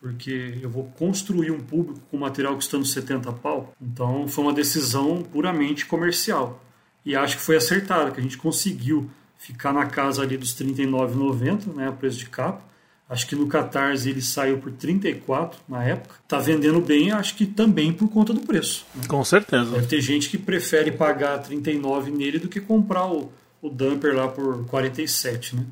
[0.00, 3.74] porque eu vou construir um público com material custando 70 pau.
[3.80, 6.62] Então foi uma decisão puramente comercial.
[7.04, 10.66] E acho que foi acertada, que a gente conseguiu ficar na casa ali dos R$
[10.66, 12.62] 39,90, né, o preço de capa.
[13.08, 16.16] Acho que no Catarse ele saiu por 34 na época.
[16.28, 18.84] Tá vendendo bem, acho que também por conta do preço.
[18.94, 19.04] Né?
[19.08, 19.70] Com certeza.
[19.70, 23.32] Deve ter gente que prefere pagar 39 nele do que comprar o,
[23.62, 25.64] o Dumper lá por 47, né?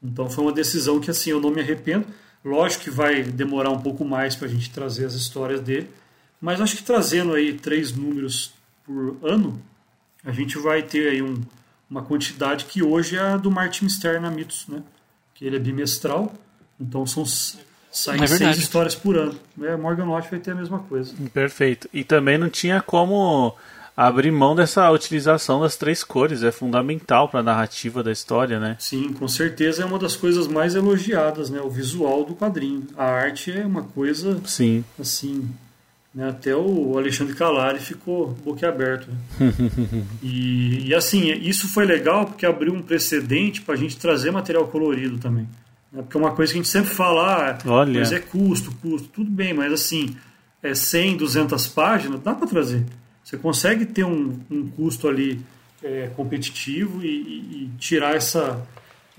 [0.00, 2.06] Então foi uma decisão que assim eu não me arrependo.
[2.44, 5.88] Lógico que vai demorar um pouco mais para a gente trazer as histórias dele,
[6.40, 8.52] mas acho que trazendo aí três números
[8.84, 9.62] por ano,
[10.24, 11.40] a gente vai ter aí um,
[11.88, 14.82] uma quantidade que hoje é a do Martin Mister na Mitos, né?
[15.34, 16.34] Que ele é bimestral,
[16.82, 17.24] então são
[17.90, 19.34] saem é seis histórias por ano.
[19.62, 21.14] É, Morgan Watch vai ter a mesma coisa.
[21.32, 21.88] Perfeito.
[21.92, 23.54] E também não tinha como
[23.96, 28.76] abrir mão dessa utilização das três cores, é fundamental para a narrativa da história, né?
[28.78, 31.60] Sim, com certeza é uma das coisas mais elogiadas, né?
[31.60, 32.86] O visual do quadrinho.
[32.96, 34.82] A arte é uma coisa Sim.
[34.98, 35.48] assim,
[36.14, 36.30] né?
[36.30, 39.08] Até o Alexandre Calari ficou boquiaberto.
[39.10, 39.52] Né?
[40.22, 44.66] e, e assim, isso foi legal porque abriu um precedente para a gente trazer material
[44.68, 45.46] colorido também.
[45.92, 46.02] Né?
[46.02, 47.58] Porque é uma coisa que a gente sempre fala, ah,
[47.98, 50.16] mas é custo, custo, tudo bem, mas assim,
[50.62, 52.84] é 100, 200 páginas, dá para trazer.
[53.22, 55.40] Você consegue ter um, um custo ali
[55.82, 58.66] é, competitivo e, e, e, tirar essa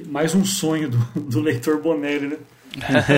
[0.08, 2.38] mais um sonho do, do leitor Bonelli, né?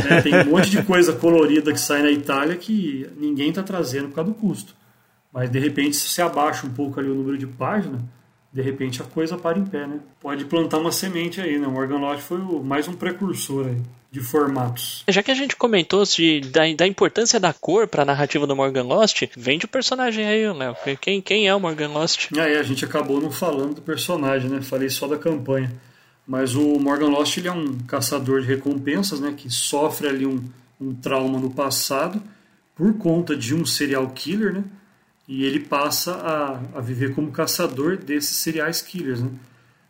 [0.10, 4.10] é, tem um monte de coisa colorida que sai na Itália que ninguém está trazendo
[4.10, 4.76] por causa do custo.
[5.32, 8.02] Mas de repente, se você abaixa um pouco ali o número de páginas,
[8.56, 10.00] de repente a coisa para em pé, né?
[10.22, 11.68] Pode plantar uma semente aí, né?
[11.68, 13.78] O Morgan Lodge foi o, mais um precursor aí
[14.10, 15.04] de formatos.
[15.10, 18.56] Já que a gente comentou de, da, da importância da cor para a narrativa do
[18.56, 20.74] Morgan Lost, vende o personagem aí, Léo.
[21.02, 22.30] Quem, quem é o Morgan Lost?
[22.32, 24.62] Aí a gente acabou não falando do personagem, né?
[24.62, 25.70] Falei só da campanha.
[26.26, 29.34] Mas o Morgan Lost ele é um caçador de recompensas, né?
[29.36, 30.42] Que sofre ali um,
[30.80, 32.24] um trauma no passado
[32.74, 34.64] por conta de um serial killer, né?
[35.28, 39.32] E ele passa a, a viver como caçador desses serial killers, né?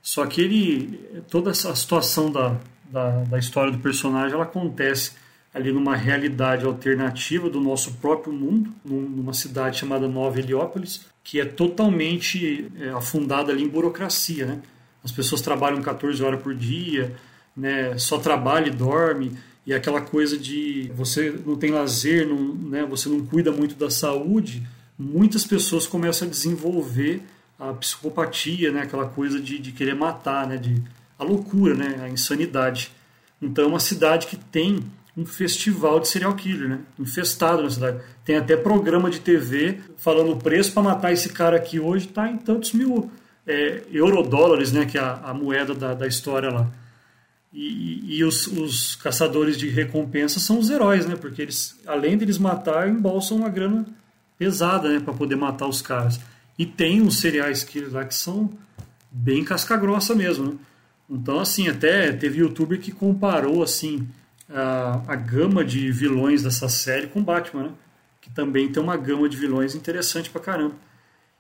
[0.02, 2.58] Só que ele toda essa situação da,
[2.90, 5.14] da, da história do personagem ela acontece
[5.54, 11.46] ali numa realidade alternativa do nosso próprio mundo, numa cidade chamada Nova Heliópolis, que é
[11.46, 14.62] totalmente é, afundada ali em burocracia, né?
[15.04, 17.16] As pessoas trabalham 14 horas por dia,
[17.56, 17.98] né?
[17.98, 19.32] Só trabalha e dorme
[19.66, 22.86] e aquela coisa de você não tem lazer, não, né?
[22.86, 24.62] Você não cuida muito da saúde.
[24.98, 27.22] Muitas pessoas começam a desenvolver
[27.60, 28.82] a psicopatia, né?
[28.82, 30.58] Aquela coisa de, de querer matar, né?
[30.58, 30.82] De
[31.18, 32.00] a loucura, né?
[32.04, 32.92] A insanidade.
[33.42, 34.80] Então é uma cidade que tem
[35.18, 36.80] um festival de serial killer, né?
[37.00, 38.02] Infestado na cidade.
[38.24, 42.30] Tem até programa de TV falando o preço para matar esse cara aqui hoje está
[42.30, 43.10] em tantos mil
[43.48, 44.86] é, eurodólares, né?
[44.86, 46.70] Que é a, a moeda da, da história lá.
[47.54, 51.16] E, e os, os, caçadores de recompensa são os heróis, né?
[51.16, 53.86] Porque eles, além deles matar, embolsam uma grana
[54.38, 55.00] pesada, né?
[55.00, 56.20] Para poder matar os caras.
[56.58, 58.50] E tem uns cereais killers lá que são
[59.12, 60.56] bem casca grossa mesmo, né?
[61.10, 64.08] Então, assim, até teve youtuber que comparou, assim,
[64.50, 67.72] a, a gama de vilões dessa série com Batman, né?
[68.22, 70.76] Que também tem uma gama de vilões interessante pra caramba.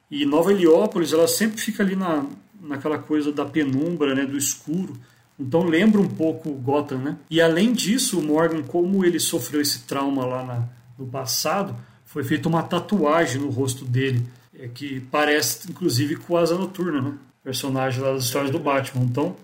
[0.10, 2.26] E Nova Heliópolis, ela sempre fica ali na,
[2.62, 4.26] naquela coisa da penumbra, né?
[4.26, 4.96] Do escuro.
[5.38, 7.18] Então lembra um pouco Gotham, né?
[7.30, 10.64] E além disso, o Morgan, como ele sofreu esse trauma lá na,
[10.98, 11.76] no passado,
[12.16, 14.26] foi feita uma tatuagem no rosto dele,
[14.58, 17.14] é, que parece inclusive com a Asa Noturna, né?
[17.44, 19.04] Personagem lá das histórias do Batman.
[19.04, 19.36] Então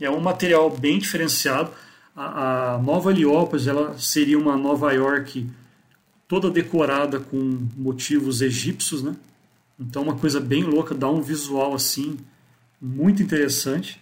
[0.00, 1.72] é um material bem diferenciado.
[2.14, 5.44] A, a Nova Heliópolis ela seria uma Nova York
[6.28, 9.16] toda decorada com motivos egípcios, né?
[9.76, 12.16] Então uma coisa bem louca, dá um visual assim
[12.80, 14.00] muito interessante.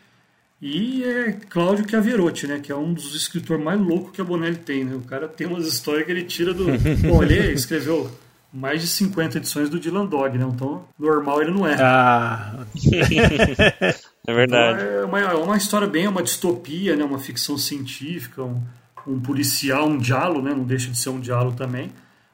[0.62, 2.60] E é Cláudio Chiaverotti, né?
[2.60, 4.94] Que é um dos escritores mais loucos que a Bonelli tem, né?
[4.94, 6.66] O cara tem umas histórias que ele tira do...
[7.04, 8.08] Bom, ele escreveu
[8.52, 10.46] mais de 50 edições do Dylan Dog, né?
[10.48, 11.76] Então, normal ele não é.
[11.80, 12.64] Ah...
[14.24, 14.84] É verdade.
[14.84, 17.02] Então, é, uma, é uma história bem, é uma distopia, né?
[17.02, 18.62] uma ficção científica, um,
[19.04, 20.54] um policial, um diálogo, né?
[20.54, 21.90] não deixa de ser um diálogo também,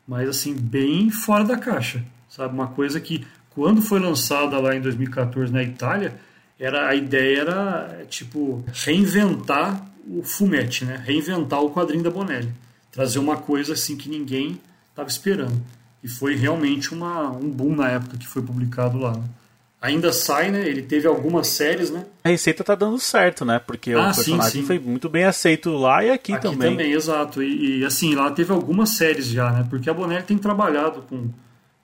[0.06, 2.04] mas assim, bem fora da caixa.
[2.28, 2.52] Sabe?
[2.52, 6.14] Uma coisa que, quando foi lançada lá em 2014 na Itália,
[6.58, 11.02] era, a ideia era, tipo, reinventar o Fumetti, né?
[11.04, 12.52] reinventar o quadrinho da Bonelli.
[12.90, 15.60] Trazer uma coisa assim que ninguém estava esperando.
[16.02, 19.12] E foi realmente uma, um boom na época que foi publicado lá.
[19.12, 19.24] Né?
[19.80, 20.66] Ainda sai, né?
[20.66, 22.04] Ele teve algumas séries, né?
[22.24, 23.60] A receita tá dando certo, né?
[23.64, 24.66] Porque Ah, o sim, personagem sim.
[24.66, 26.70] foi muito bem aceito lá e aqui, Aqui também.
[26.70, 27.40] também, exato.
[27.42, 29.66] E, e, assim, lá teve algumas séries já, né?
[29.70, 31.30] Porque a Bonelli tem trabalhado com,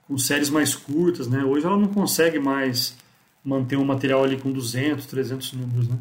[0.09, 1.45] com séries mais curtas, né?
[1.45, 2.97] Hoje ela não consegue mais
[3.45, 5.99] manter um material ali com 200, 300 números, né?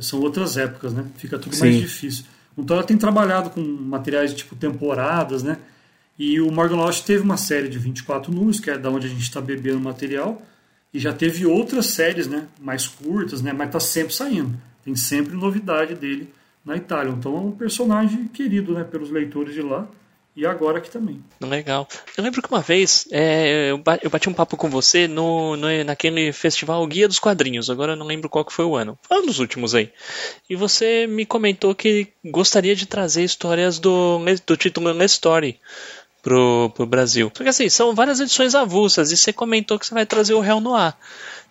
[0.00, 1.04] São outras épocas, né?
[1.16, 1.80] Fica tudo mais Sim.
[1.80, 2.24] difícil.
[2.56, 5.58] Então ela tem trabalhado com materiais tipo temporadas, né?
[6.18, 9.10] E o Morgan Lost teve uma série de 24 números, que é da onde a
[9.10, 10.40] gente está bebendo material,
[10.92, 12.46] e já teve outras séries, né?
[12.60, 13.52] Mais curtas, né?
[13.52, 14.56] Mas tá sempre saindo.
[14.84, 16.32] Tem sempre novidade dele
[16.64, 17.10] na Itália.
[17.10, 18.84] Então é um personagem querido, né?
[18.84, 19.86] Pelos leitores de lá
[20.36, 21.22] e agora aqui também.
[21.40, 21.88] Legal.
[22.16, 25.56] Eu lembro que uma vez é, eu ba- eu bati um papo com você no,
[25.56, 28.98] no- naquele festival Guia dos Quadrinhos, agora eu não lembro qual que foi o ano.
[29.08, 29.90] Foi um dos últimos aí.
[30.48, 35.58] E você me comentou que gostaria de trazer histórias do, do título Le Story
[36.22, 37.30] pro, pro Brasil.
[37.36, 40.40] Só que assim, são várias edições avulsas e você comentou que você vai trazer o
[40.40, 40.94] Real Noir.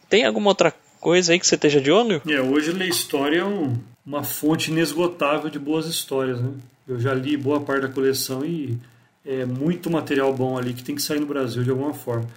[0.10, 2.22] Tem alguma outra coisa aí que você esteja de olho?
[2.28, 3.76] É, hoje ler história é um-
[4.06, 6.52] uma fonte inesgotável de boas histórias, né?
[6.88, 8.78] Eu já li boa parte da coleção e
[9.26, 12.28] é muito material bom ali que tem que sair no Brasil de alguma forma.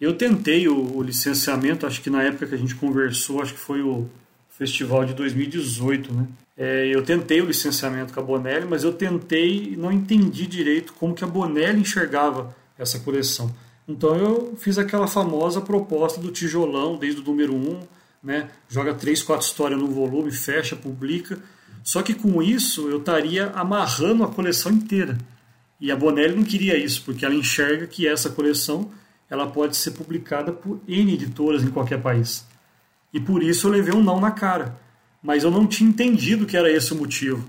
[0.00, 3.60] Eu tentei o, o licenciamento, acho que na época que a gente conversou, acho que
[3.60, 4.08] foi o
[4.48, 6.26] festival de 2018, né?
[6.56, 10.92] É, eu tentei o licenciamento com a Bonelli, mas eu tentei e não entendi direito
[10.94, 13.54] como que a Bonelli enxergava essa coleção.
[13.88, 17.80] Então eu fiz aquela famosa proposta do tijolão desde o número 1,
[18.22, 18.50] né?
[18.68, 21.38] joga três, quatro histórias no volume, fecha, publica.
[21.82, 25.16] Só que com isso eu estaria amarrando a coleção inteira.
[25.80, 28.90] E a Bonelli não queria isso, porque ela enxerga que essa coleção
[29.28, 32.46] ela pode ser publicada por N editoras em qualquer país.
[33.12, 34.78] E por isso eu levei um não na cara.
[35.22, 37.46] Mas eu não tinha entendido que era esse o motivo.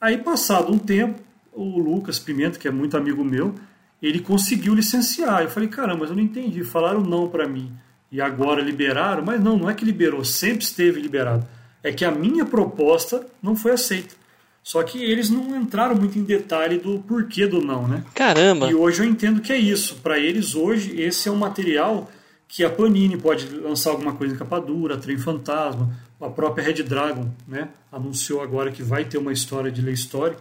[0.00, 1.20] Aí, passado um tempo,
[1.52, 3.54] o Lucas Pimenta, que é muito amigo meu,
[4.00, 5.42] ele conseguiu licenciar.
[5.42, 6.62] Eu falei, caramba, mas eu não entendi.
[6.62, 7.72] Falaram não para mim.
[8.10, 9.24] E agora liberaram?
[9.24, 11.46] Mas não, não é que liberou, sempre esteve liberado.
[11.88, 14.14] É que a minha proposta não foi aceita.
[14.62, 18.04] Só que eles não entraram muito em detalhe do porquê do não, né?
[18.14, 18.70] Caramba!
[18.70, 19.96] E hoje eu entendo que é isso.
[20.02, 22.10] Para eles, hoje, esse é um material
[22.46, 26.82] que a Panini pode lançar alguma coisa em capa dura, Trem Fantasma, a própria Red
[26.82, 30.36] Dragon né, anunciou agora que vai ter uma história de Lei Story.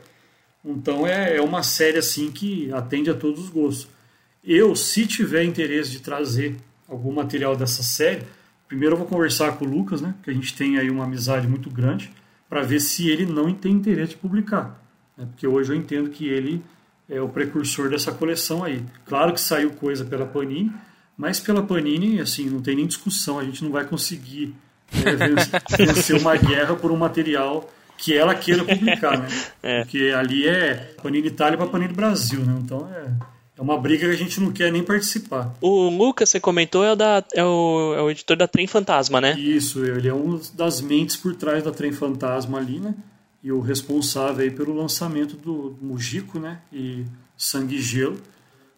[0.65, 3.87] Então é, é uma série assim que atende a todos os gostos.
[4.43, 8.23] Eu, se tiver interesse de trazer algum material dessa série,
[8.67, 11.47] primeiro eu vou conversar com o Lucas, né, que a gente tem aí uma amizade
[11.47, 12.11] muito grande,
[12.49, 14.79] para ver se ele não tem interesse de publicar.
[15.17, 16.63] Né, porque hoje eu entendo que ele
[17.09, 18.83] é o precursor dessa coleção aí.
[19.05, 20.71] Claro que saiu coisa pela Panini,
[21.17, 24.53] mas pela Panini, assim, não tem nem discussão, a gente não vai conseguir
[24.93, 25.15] né,
[25.77, 29.27] vencer- uma guerra por um material que ela queira publicar, né?
[29.63, 29.81] É.
[29.81, 32.55] Porque ali é Panini Itália para Panini Brasil, né?
[32.63, 33.09] Então é,
[33.57, 35.55] é uma briga que a gente não quer nem participar.
[35.59, 39.19] O Lucas, você comentou, é o, da, é o, é o editor da Trem Fantasma,
[39.19, 39.37] né?
[39.39, 42.93] Isso, ele é uma das mentes por trás da Trem Fantasma ali, né?
[43.43, 46.59] E o responsável aí pelo lançamento do Mujico, né?
[46.71, 47.03] E
[47.35, 48.17] Sangue e Gelo.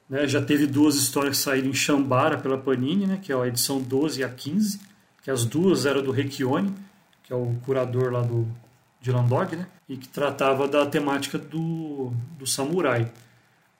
[0.09, 0.25] Né?
[0.27, 3.19] Já teve duas histórias que saíram em Chambara pela Panini, né?
[3.21, 4.79] Que é a edição 12 e a 15.
[5.23, 6.73] Que as duas eram do Requione,
[7.23, 8.47] que é o curador lá do
[9.01, 9.67] Dylan Dog, né?
[9.89, 13.11] E que tratava da temática do, do samurai.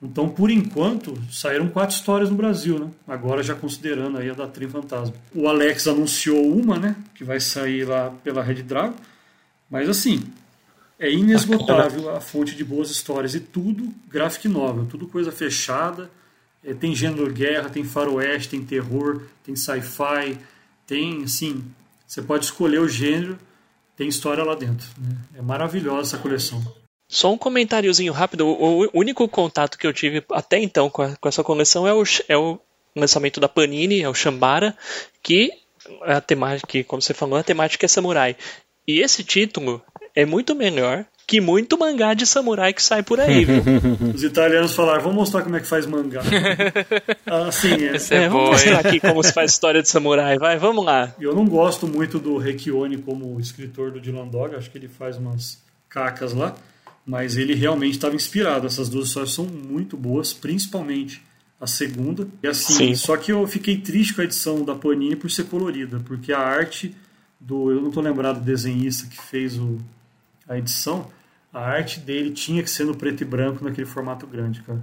[0.02, 2.90] Então, por enquanto, saíram quatro histórias no Brasil, né?
[3.06, 5.14] Agora já considerando aí a da Trem Fantasma.
[5.34, 6.96] O Alex anunciou uma, né?
[7.14, 8.96] Que vai sair lá pela Red Dragon.
[9.68, 10.24] Mas assim,
[10.98, 16.10] é inesgotável a fonte de boas histórias e tudo graphic novel, tudo coisa fechada.
[16.64, 20.38] É, tem gênero guerra, tem faroeste, tem terror, tem sci-fi,
[20.86, 21.64] tem assim,
[22.06, 23.38] você pode escolher o gênero,
[23.96, 24.86] tem história lá dentro.
[24.98, 25.16] né?
[25.38, 26.62] É maravilhosa essa coleção.
[27.10, 28.46] Só um comentáriozinho rápido.
[28.46, 32.04] O, único contato que eu tive até então com, a- com essa coleção é o,
[32.28, 32.58] é o
[32.94, 34.76] lançamento da Panini, é o Shambara,
[35.20, 35.50] que
[36.04, 38.36] é a temática, que, como você falou, a temática é samurai.
[38.86, 39.82] E esse título
[40.14, 43.62] é muito melhor que muito mangá de samurai que sai por aí, viu?
[44.14, 46.22] Os italianos falaram, vamos mostrar como é que faz mangá.
[47.48, 50.38] assim, é, Esse é, É, bom, vamos mostrar aqui como se faz história de samurai.
[50.38, 51.14] Vai, vamos lá.
[51.20, 55.16] Eu não gosto muito do Requione como escritor do Dylan Dog, acho que ele faz
[55.16, 55.58] umas
[55.88, 56.54] cacas lá,
[57.10, 58.68] mas ele realmente estava inspirado.
[58.68, 61.20] Essas duas histórias são muito boas, principalmente
[61.60, 62.28] a segunda.
[62.40, 62.94] E assim, Sim.
[62.94, 66.38] só que eu fiquei triste com a edição da Panini por ser colorida, porque a
[66.38, 66.94] arte
[67.40, 69.78] do, eu não estou lembrado do desenhista que fez o,
[70.48, 71.10] a edição,
[71.52, 74.80] a arte dele tinha que ser no preto e branco naquele formato grande, cara.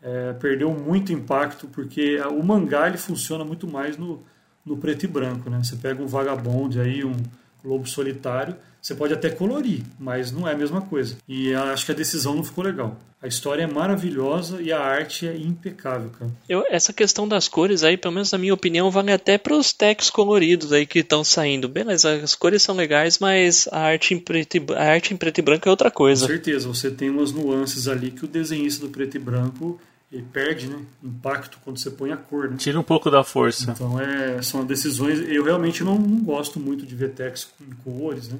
[0.00, 4.22] É, perdeu muito impacto porque o mangá ele funciona muito mais no,
[4.64, 5.58] no preto e branco, né?
[5.58, 7.16] Você pega um Vagabond aí, um
[7.64, 8.54] Lobo Solitário,
[8.88, 11.16] você pode até colorir, mas não é a mesma coisa.
[11.28, 12.96] E acho que a decisão não ficou legal.
[13.20, 16.30] A história é maravilhosa e a arte é impecável, cara.
[16.48, 19.74] Eu, essa questão das cores aí, pelo menos na minha opinião, vale até para os
[19.74, 21.68] techs coloridos aí que estão saindo.
[21.68, 25.38] Beleza, as cores são legais, mas a arte, em preto e, a arte em preto
[25.38, 26.22] e branco é outra coisa.
[26.22, 29.78] Com certeza, você tem umas nuances ali que o desenhista do preto e branco
[30.10, 32.48] ele perde né, impacto quando você põe a cor.
[32.48, 32.56] Né?
[32.56, 33.70] Tira um pouco da força.
[33.70, 35.18] Então é, são decisões.
[35.28, 38.30] Eu realmente não, não gosto muito de ver tex com cores.
[38.30, 38.38] Né?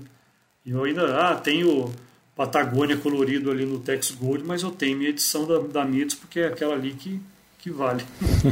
[0.68, 1.90] E eu ainda ah, tenho
[2.36, 6.40] Patagônia colorido ali no Tex Gold, mas eu tenho minha edição da, da Mitos porque
[6.40, 7.18] é aquela ali que,
[7.58, 8.04] que vale.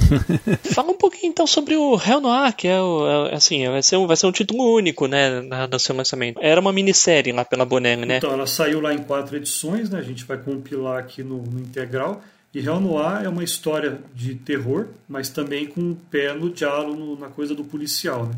[0.73, 3.99] Fala um pouquinho então sobre o Hell Noir, que é, o, é, assim, vai ser,
[3.99, 6.41] um, vai ser um título único, né, no seu lançamento.
[6.41, 8.17] Era uma minissérie lá pela Bonelli, né?
[8.17, 11.61] Então, ela saiu lá em quatro edições, né, a gente vai compilar aqui no, no
[11.61, 12.23] integral.
[12.55, 17.19] E Hell Noir é uma história de terror, mas também com um pé no diálogo,
[17.21, 18.35] na coisa do policial, né?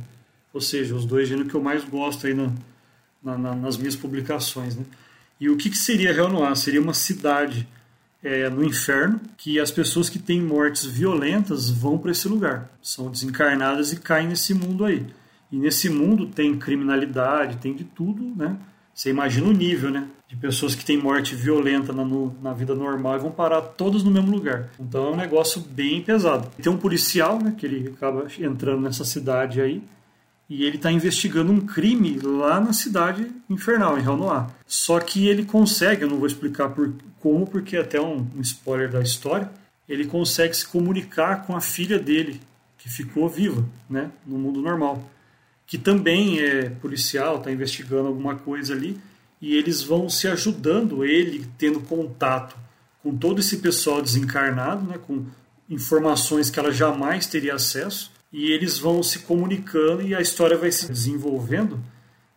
[0.52, 2.34] Ou seja, os dois gêneros que eu mais gosto aí
[3.22, 4.84] na, na, nas minhas publicações, né?
[5.40, 6.56] E o que, que seria Hell Noir?
[6.56, 7.68] Seria uma cidade
[8.22, 12.68] é, no inferno que as pessoas que têm mortes violentas vão para esse lugar.
[12.82, 15.06] São desencarnadas e caem nesse mundo aí.
[15.50, 18.56] E nesse mundo tem criminalidade, tem de tudo, né?
[18.92, 20.08] Você imagina o nível, né?
[20.26, 24.02] De pessoas que têm morte violenta na, no, na vida normal e vão parar todos
[24.02, 24.70] no mesmo lugar.
[24.78, 26.50] Então é um negócio bem pesado.
[26.60, 27.54] Tem um policial, né?
[27.56, 29.82] Que ele acaba entrando nessa cidade aí
[30.48, 34.46] e ele está investigando um crime lá na cidade infernal, em Hell Noir.
[34.66, 38.40] Só que ele consegue, eu não vou explicar por, como, porque é até um, um
[38.40, 39.50] spoiler da história,
[39.88, 42.40] ele consegue se comunicar com a filha dele,
[42.78, 45.10] que ficou viva, né, no mundo normal,
[45.66, 48.98] que também é policial, está investigando alguma coisa ali,
[49.40, 52.56] e eles vão se ajudando, ele tendo contato
[53.02, 55.24] com todo esse pessoal desencarnado, né, com
[55.68, 60.70] informações que ela jamais teria acesso, e eles vão se comunicando e a história vai
[60.70, 61.80] se desenvolvendo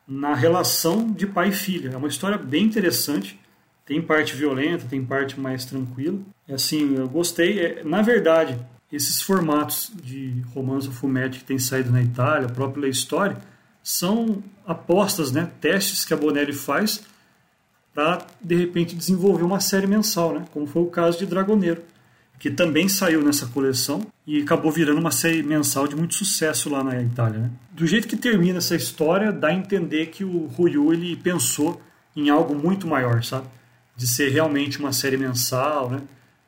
[0.08, 1.92] na relação de pai e filha.
[1.94, 3.39] É uma história bem interessante.
[3.86, 6.20] Tem parte violenta, tem parte mais tranquila.
[6.48, 7.60] É assim, eu gostei.
[7.60, 8.58] É, na verdade,
[8.92, 13.38] esses formatos de romance ou fumetti que tem saído na Itália, a própria história,
[13.84, 17.04] são apostas, né, testes que a Bonelli faz
[17.94, 21.82] para de repente desenvolver uma série mensal, né, como foi o caso de Dragoneiro
[22.42, 26.84] que também saiu nessa coleção e acabou virando uma série mensal de muito sucesso lá
[26.84, 27.38] na Itália.
[27.38, 27.52] Né?
[27.72, 31.80] Do jeito que termina essa história, dá a entender que o Ryu ele pensou
[32.16, 33.46] em algo muito maior, sabe?
[33.96, 36.02] De ser realmente uma série mensal, né?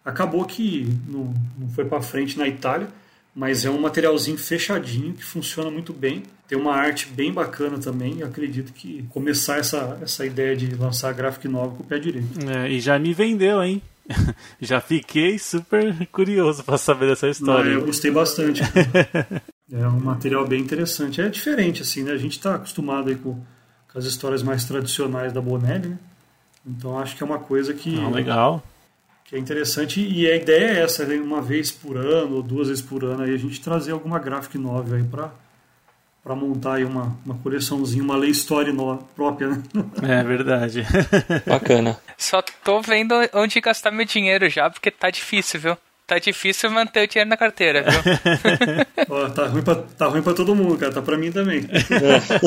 [0.04, 2.88] Acabou que não, não foi para frente na Itália,
[3.36, 6.24] mas é um materialzinho fechadinho que funciona muito bem.
[6.48, 8.18] Tem uma arte bem bacana também.
[8.18, 12.28] E acredito que começar essa, essa ideia de lançar graphic novel com o pé direito.
[12.50, 13.80] É, e já me vendeu, hein?
[14.60, 17.72] Já fiquei super curioso para saber dessa história.
[17.72, 18.62] Não, eu gostei bastante.
[19.72, 21.22] é um material bem interessante.
[21.22, 22.12] É diferente, assim, né?
[22.12, 23.34] A gente está acostumado aí com,
[23.92, 26.00] com, as histórias mais tradicionais da Bonelli, né?
[26.66, 28.00] Então acho que é uma coisa que.
[28.00, 28.64] Ah, legal.
[29.26, 30.02] Que é interessante.
[30.02, 31.16] E a ideia é essa, né?
[31.16, 34.58] uma vez por ano ou duas vezes por ano aí a gente trazer alguma graphic
[34.58, 35.32] novel aí para
[36.24, 38.74] para montar aí uma, uma coleçãozinha, uma lei história
[39.16, 39.64] própria, né?
[40.02, 40.86] É verdade.
[41.46, 42.00] Bacana.
[42.18, 45.78] Só tô vendo onde gastar meu dinheiro já, porque tá difícil, viu?
[46.08, 48.02] Tá difícil manter o dinheiro na carteira, viu?
[49.10, 50.92] Ó, tá, ruim pra, tá ruim pra todo mundo, cara.
[50.94, 51.66] Tá pra mim também.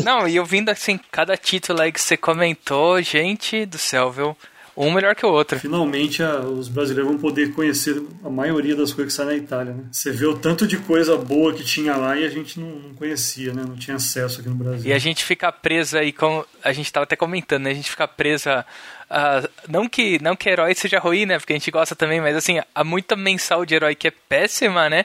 [0.05, 4.37] Não, e eu vindo assim, cada título aí que você comentou, gente do céu, viu?
[4.77, 5.59] Um melhor que o outro.
[5.59, 9.73] Finalmente a, os brasileiros vão poder conhecer a maioria das coisas que saem na Itália,
[9.73, 9.85] né?
[9.91, 12.95] Você vê o tanto de coisa boa que tinha lá e a gente não, não
[12.95, 13.65] conhecia, né?
[13.67, 14.91] Não tinha acesso aqui no Brasil.
[14.91, 17.71] E a gente fica presa aí, como a gente estava até comentando, né?
[17.71, 18.65] A gente fica presa
[19.09, 21.39] Uh, não que não que herói seja ruim, né?
[21.39, 24.91] Porque a gente gosta também, mas assim, há muita mensal de herói que é péssima,
[24.91, 25.05] né?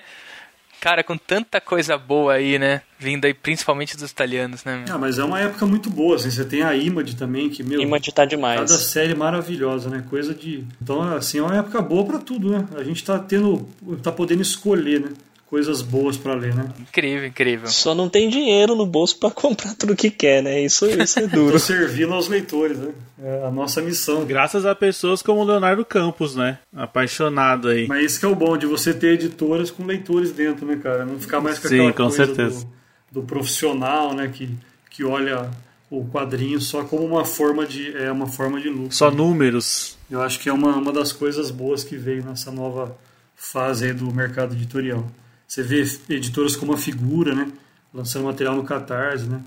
[0.82, 2.82] Cara, com tanta coisa boa aí, né?
[2.98, 4.84] Vindo aí principalmente dos italianos, né?
[4.90, 6.32] Ah, mas é uma época muito boa, assim.
[6.32, 7.80] Você tem a Image também, que, meu...
[7.80, 8.60] Image tá demais.
[8.60, 10.04] Cada série maravilhosa, né?
[10.10, 10.66] Coisa de...
[10.82, 12.68] Então, assim, é uma época boa para tudo, né?
[12.76, 13.70] A gente tá tendo...
[14.02, 15.10] tá podendo escolher, né?
[15.52, 16.70] Coisas boas para ler, né?
[16.80, 17.68] Incrível, incrível.
[17.68, 20.62] Só não tem dinheiro no bolso para comprar tudo que quer, né?
[20.62, 21.60] Isso, isso é duro.
[21.60, 22.94] servindo aos leitores, né?
[23.22, 24.24] É a nossa missão.
[24.24, 26.60] Graças a pessoas como o Leonardo Campos, né?
[26.74, 27.86] Apaixonado aí.
[27.86, 31.06] Mas isso que é o bom de você ter editoras com leitores dentro, né, cara?
[31.06, 32.68] Não ficar mais com Sim, aquela com coisa certeza.
[33.12, 34.32] Do, do profissional, né?
[34.34, 34.50] Que,
[34.90, 35.52] que olha
[35.90, 38.96] o quadrinho só como uma forma de é uma forma de lucro.
[38.96, 39.98] Só números.
[40.10, 42.98] Eu acho que é uma, uma das coisas boas que veio nessa nova
[43.36, 45.06] fase aí do mercado editorial.
[45.52, 47.52] Você vê editoras como a Figura, né?
[47.94, 49.42] Lançando material no Catarse, né?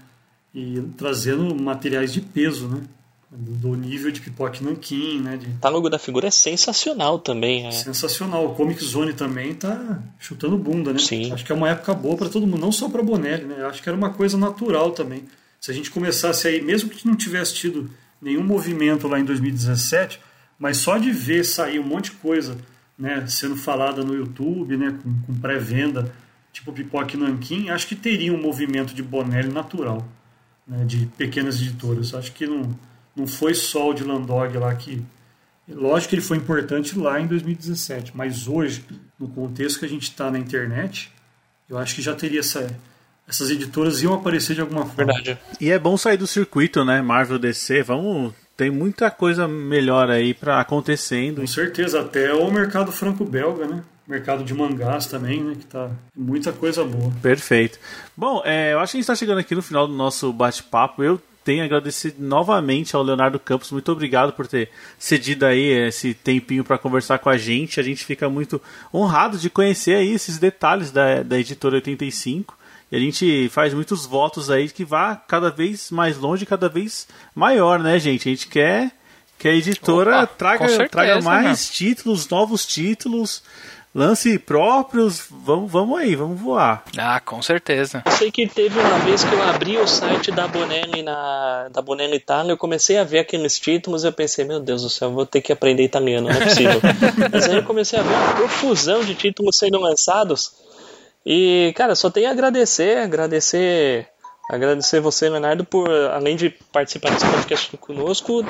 [0.55, 2.83] E trazendo materiais de peso, né?
[3.31, 5.39] Do nível de Pipoque Nankin, né?
[5.39, 5.47] De...
[5.47, 7.67] O catálogo da Figura é sensacional também.
[7.67, 7.71] É.
[7.71, 8.45] Sensacional.
[8.45, 10.99] O Comic Zone também tá chutando bunda, né?
[10.99, 11.33] Sim.
[11.33, 13.65] Acho que é uma época boa para todo mundo, não só para Bonelli, né?
[13.65, 15.25] Acho que era uma coisa natural também.
[15.59, 17.91] Se a gente começasse aí, mesmo que não tivesse tido
[18.21, 20.21] nenhum movimento lá em 2017,
[20.59, 22.59] mas só de ver sair um monte de coisa
[22.99, 26.13] né, sendo falada no YouTube, né, com, com pré-venda,
[26.53, 30.07] tipo Pipoque Nanquim, acho que teria um movimento de Bonelli natural,
[30.67, 32.15] né, de pequenas editoras.
[32.15, 32.79] Acho que não,
[33.15, 35.05] não foi só o de Landog lá que.
[35.67, 38.85] Lógico que ele foi importante lá em 2017, mas hoje,
[39.19, 41.11] no contexto que a gente está na internet,
[41.71, 42.69] eu acho que já teria essa,
[43.27, 45.15] essas editoras iam aparecer de alguma forma.
[45.15, 45.39] Verdade.
[45.59, 47.01] E é bom sair do circuito, né?
[47.01, 48.35] Marvel DC, vamos.
[48.57, 51.41] Tem muita coisa melhor aí para acontecendo.
[51.41, 53.83] Com certeza, até o mercado franco-belga, né?
[54.07, 55.55] Mercado de mangás também, né?
[55.59, 57.13] Que tá muita coisa boa.
[57.21, 57.79] Perfeito.
[58.17, 61.03] Bom, é, eu acho que a gente está chegando aqui no final do nosso bate-papo.
[61.03, 63.73] Eu tenho a agradecer novamente ao Leonardo Campos.
[63.73, 67.79] Muito obrigado por ter cedido aí esse tempinho para conversar com a gente.
[67.79, 68.61] A gente fica muito
[68.93, 72.57] honrado de conhecer aí esses detalhes da, da editora 85.
[72.95, 77.09] E a gente faz muitos votos aí que vá cada vez mais longe, cada vez
[77.35, 78.29] maior, né, gente?
[78.29, 78.93] A gente quer
[79.37, 81.75] que a editora Opa, traga, certeza, traga mais né?
[81.75, 83.43] títulos, novos títulos,
[83.93, 85.27] lance próprios.
[85.29, 86.85] Vamos, vamos aí, vamos voar.
[86.97, 88.01] Ah, com certeza.
[88.07, 91.83] Eu sei que teve uma vez que eu abri o site da Bonelli na da
[91.83, 95.11] Bonelli Itália, eu comecei a ver aqueles títulos e eu pensei, meu Deus do céu,
[95.11, 96.81] vou ter que aprender italiano, não é possível.
[97.33, 100.63] Mas aí eu comecei a ver uma profusão de títulos sendo lançados.
[101.25, 104.09] E, cara, só tenho a agradecer, agradecer,
[104.51, 108.45] agradecer você, Leonardo, por, além de participar desse podcast conosco,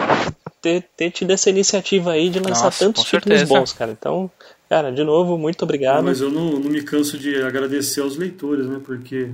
[0.61, 3.61] ter, ter tido essa iniciativa aí de lançar Nossa, tantos títulos certeza.
[3.61, 3.93] bons, cara.
[3.93, 4.31] Então,
[4.69, 6.03] cara, de novo, muito obrigado.
[6.03, 8.81] Mas eu não, não me canso de agradecer aos leitores, né?
[8.85, 9.31] Porque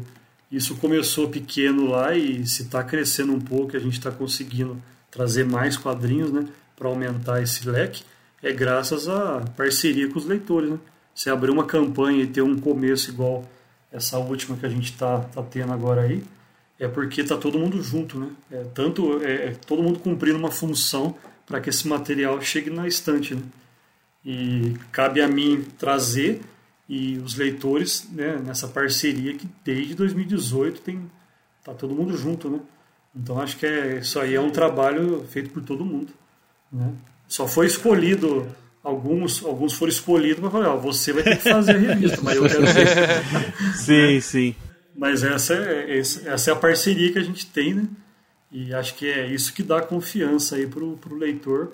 [0.53, 4.76] isso começou pequeno lá e se está crescendo um pouco, a gente está conseguindo
[5.11, 6.45] trazer mais quadrinhos, né?
[6.76, 8.03] Para aumentar esse leque,
[8.43, 10.78] é graças à parceria com os leitores, né?
[11.20, 13.44] Você abrir uma campanha e ter um começo igual
[13.92, 16.24] essa última que a gente está tá tendo agora aí,
[16.78, 18.30] é porque tá todo mundo junto, né?
[18.50, 21.14] É, tanto é, é todo mundo cumprindo uma função
[21.44, 23.42] para que esse material chegue na estante, né?
[24.24, 26.40] E cabe a mim trazer
[26.88, 31.02] e os leitores né, nessa parceria que desde 2018 tem
[31.62, 32.60] tá todo mundo junto, né?
[33.14, 36.14] Então acho que é, isso aí é um trabalho feito por todo mundo,
[36.72, 36.94] né?
[37.28, 38.48] Só foi escolhido
[38.82, 42.36] alguns alguns foram escolhidos para falar, ó, você vai ter que fazer a revista, mas
[42.36, 43.74] eu quero ver.
[43.74, 44.54] Sim, sim.
[44.96, 47.84] Mas essa é, essa é a parceria que a gente tem, né?
[48.52, 51.72] E acho que é isso que dá confiança aí pro, pro leitor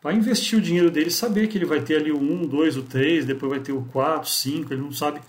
[0.00, 2.82] para investir o dinheiro dele, saber que ele vai ter ali o 1, 2, o
[2.82, 5.20] 3, depois vai ter o 4, 5, ele não sabe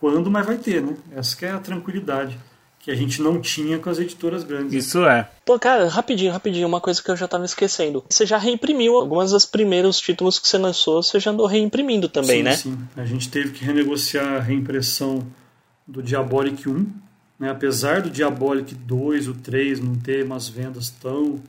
[0.00, 0.96] quando, mas vai ter, né?
[1.12, 2.38] Essa que é a tranquilidade
[2.80, 4.72] que a gente não tinha com as editoras grandes.
[4.72, 5.28] Isso é.
[5.44, 8.04] Pô, cara, rapidinho, rapidinho, uma coisa que eu já tava esquecendo.
[8.08, 12.38] Você já reimprimiu algumas das primeiros títulos que você lançou, você já andou reimprimindo também,
[12.38, 12.56] sim, né?
[12.56, 15.26] Sim, a gente teve que renegociar a reimpressão
[15.86, 16.86] do Diabolic 1,
[17.38, 17.50] né?
[17.50, 21.42] apesar do Diabolic 2, o 3 não ter umas vendas tão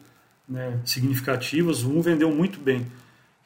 [0.47, 2.85] né, significativas, o 1 vendeu muito bem.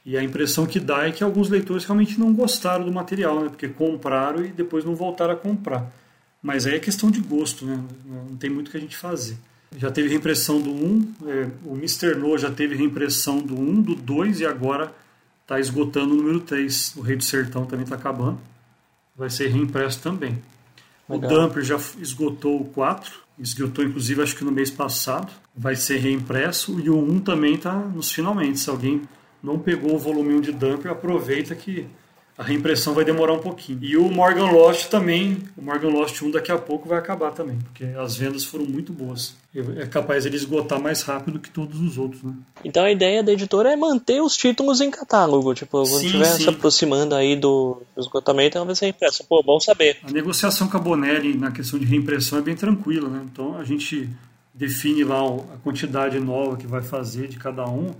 [0.06, 3.50] E a impressão que dá é que alguns leitores realmente não gostaram do material, né?
[3.50, 5.92] porque compraram e depois não voltaram a comprar.
[6.44, 7.82] Mas aí é questão de gosto, né?
[8.06, 9.38] não tem muito o que a gente fazer.
[9.78, 12.16] Já teve reimpressão do 1, é, o Mr.
[12.16, 14.94] No já teve reimpressão do 1, do 2 e agora
[15.42, 16.96] está esgotando o número 3.
[16.98, 18.40] O Rei do Sertão também está acabando.
[19.16, 20.42] Vai ser reimpresso também.
[21.10, 21.32] Legal.
[21.32, 25.32] O Dumper já esgotou o 4, esgotou inclusive acho que no mês passado.
[25.56, 28.60] Vai ser reimpresso e o 1 também está nos finalmente.
[28.60, 29.02] Se alguém
[29.42, 31.88] não pegou o volume 1 de Dumper, aproveita que
[32.38, 33.80] a reimpressão vai demorar um pouquinho.
[33.82, 37.58] E o Morgan Lost também, o Morgan Lost 1 daqui a pouco vai acabar também,
[37.60, 39.36] porque as vendas foram muito boas.
[39.78, 42.34] É capaz ele esgotar mais rápido que todos os outros, né?
[42.66, 45.54] Então a ideia da editora é manter os títulos em catálogo.
[45.54, 49.24] Tipo, quando estiver se aproximando aí do, esgotamento, ela vai ser impressa.
[49.24, 49.98] Pô, bom saber.
[50.04, 53.22] A negociação com a Bonelli na questão de reimpressão é bem tranquila, né?
[53.32, 54.10] Então a gente
[54.54, 57.92] define lá a quantidade nova que vai fazer de cada um,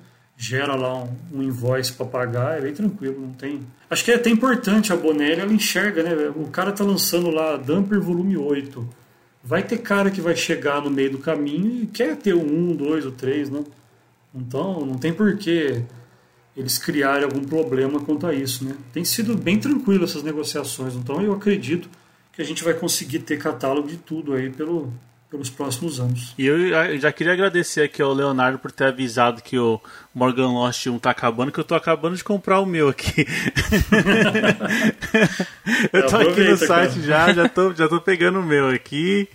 [0.44, 3.62] gera lá um, um invoice para pagar, é bem tranquilo, não tem.
[3.90, 6.34] Acho que é até importante a Bonelli, ela enxerga, né?
[6.36, 8.86] O cara tá lançando lá Dumper volume 8.
[9.42, 12.76] Vai ter cara que vai chegar no meio do caminho e quer ter o 1,
[12.76, 13.64] 2, o 3, né?
[14.36, 15.82] Então não tem porquê
[16.58, 18.76] eles criarem algum problema quanto a isso, né?
[18.92, 21.90] Tem sido bem tranquilo essas negociações, então eu acredito
[22.34, 24.92] que a gente vai conseguir ter catálogo de tudo aí pelo,
[25.34, 26.34] pelos próximos anos.
[26.38, 29.82] E eu já queria agradecer aqui ao Leonardo por ter avisado que o
[30.14, 33.26] Morgan Lost 1 tá acabando, que eu tô acabando de comprar o meu aqui.
[35.92, 39.28] eu tô aqui no site já, já tô, já tô pegando o meu aqui,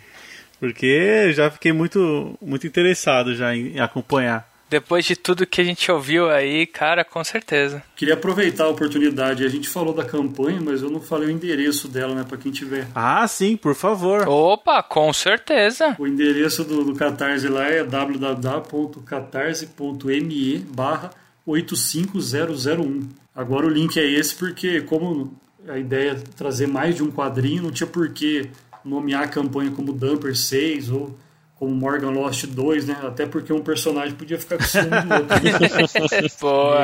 [0.60, 5.90] porque já fiquei muito, muito interessado já em acompanhar Depois de tudo que a gente
[5.90, 7.82] ouviu aí, cara, com certeza.
[7.96, 9.44] Queria aproveitar a oportunidade.
[9.44, 12.24] A gente falou da campanha, mas eu não falei o endereço dela, né?
[12.28, 12.86] Pra quem tiver.
[12.94, 14.28] Ah, sim, por favor.
[14.28, 15.96] Opa, com certeza.
[15.98, 21.10] O endereço do, do Catarse lá é www.catarse.me barra
[21.46, 23.08] 85001.
[23.34, 25.34] Agora o link é esse porque, como
[25.66, 28.50] a ideia é trazer mais de um quadrinho, não tinha por que
[28.84, 31.16] nomear a campanha como Dumper 6 ou
[31.58, 32.98] como Morgan Lost 2, né?
[33.02, 35.36] Até porque um personagem podia ficar com ciúme do outro.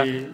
[0.07, 0.31] E,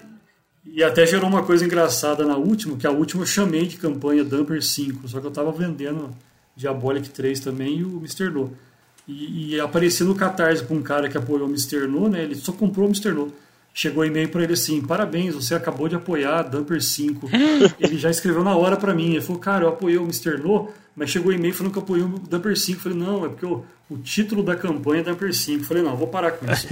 [0.65, 4.25] e até gerou uma coisa engraçada na última, que a última eu chamei de campanha
[4.25, 6.11] Dumper 5, só que eu tava vendendo
[6.57, 8.31] Diabolic 3 também e o Mr.
[8.31, 8.53] No.
[9.07, 11.87] E, e apareci no Catarse com um cara que apoiou o Mr.
[11.87, 12.23] No, né?
[12.23, 13.13] Ele só comprou o Mr.
[13.13, 13.33] No.
[13.73, 17.31] Chegou e-mail para ele assim: parabéns, você acabou de apoiar Dumper 5.
[17.79, 19.13] ele já escreveu na hora para mim.
[19.13, 20.39] Ele falou: cara, eu apoiei o Mr.
[20.39, 22.79] No, mas chegou e-mail falando que eu apoiei o Dumper 5.
[22.79, 25.63] Eu falei: não, é porque o, o título da campanha é Dumper 5.
[25.63, 26.67] Eu falei: não, vou parar com isso.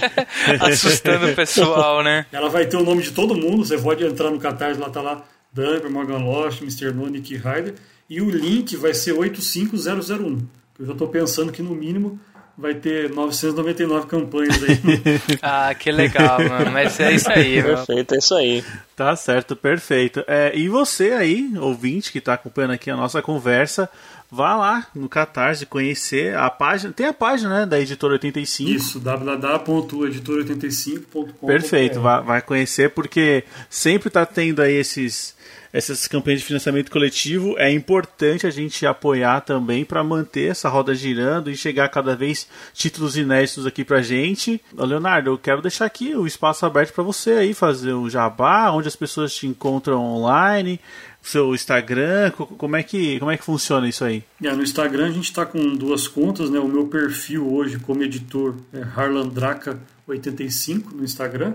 [0.60, 2.26] Assustando o pessoal, né?
[2.30, 3.64] Ela vai ter o nome de todo mundo.
[3.64, 6.92] Você pode entrar no Catarse, lá tá lá Dumper, Morgan Lost, Mr.
[6.92, 7.74] No, Nick Ryder.
[8.08, 10.38] E o link vai ser 85001.
[10.78, 12.20] Eu já estou pensando que no mínimo
[12.56, 14.78] vai ter 999 campanhas aí.
[15.42, 16.70] ah, que legal, mano.
[16.70, 17.76] Mas é isso aí, mano.
[17.76, 18.64] Perfeito, é isso aí.
[18.96, 20.22] Tá certo, perfeito.
[20.26, 23.90] É, e você aí, ouvinte, que está acompanhando aqui a nossa conversa,
[24.30, 26.92] vá lá no Catarse conhecer a página.
[26.92, 28.70] Tem a página né, da Editora 85.
[28.70, 31.46] Isso, www.editora85.com.
[31.46, 35.34] Perfeito, vai, vai conhecer porque sempre está tendo aí esses
[35.74, 40.94] essas campanhas de financiamento coletivo, é importante a gente apoiar também para manter essa roda
[40.94, 44.60] girando e chegar cada vez títulos inéditos aqui pra gente.
[44.72, 48.86] Leonardo, eu quero deixar aqui o espaço aberto para você aí fazer o jabá, onde
[48.86, 50.78] as pessoas te encontram online,
[51.20, 54.22] seu Instagram, como é que como é que funciona isso aí?
[54.40, 56.60] É, no Instagram a gente está com duas contas, né?
[56.60, 61.54] O meu perfil hoje como editor é harlandraca85 no Instagram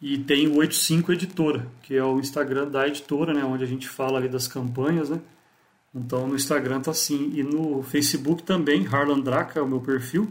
[0.00, 3.88] e tem o 85 Editora, que é o Instagram da editora, né, onde a gente
[3.88, 5.20] fala ali das campanhas, né?
[5.94, 10.30] Então no Instagram tá assim e no Facebook também, Harlan Draca é o meu perfil,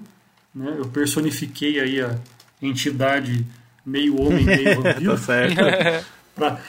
[0.53, 0.75] né?
[0.77, 2.17] Eu personifiquei aí a
[2.61, 3.45] entidade
[3.83, 5.11] meio homem, meio vampiro.
[5.11, 5.55] tá certo.
[6.35, 6.59] pra,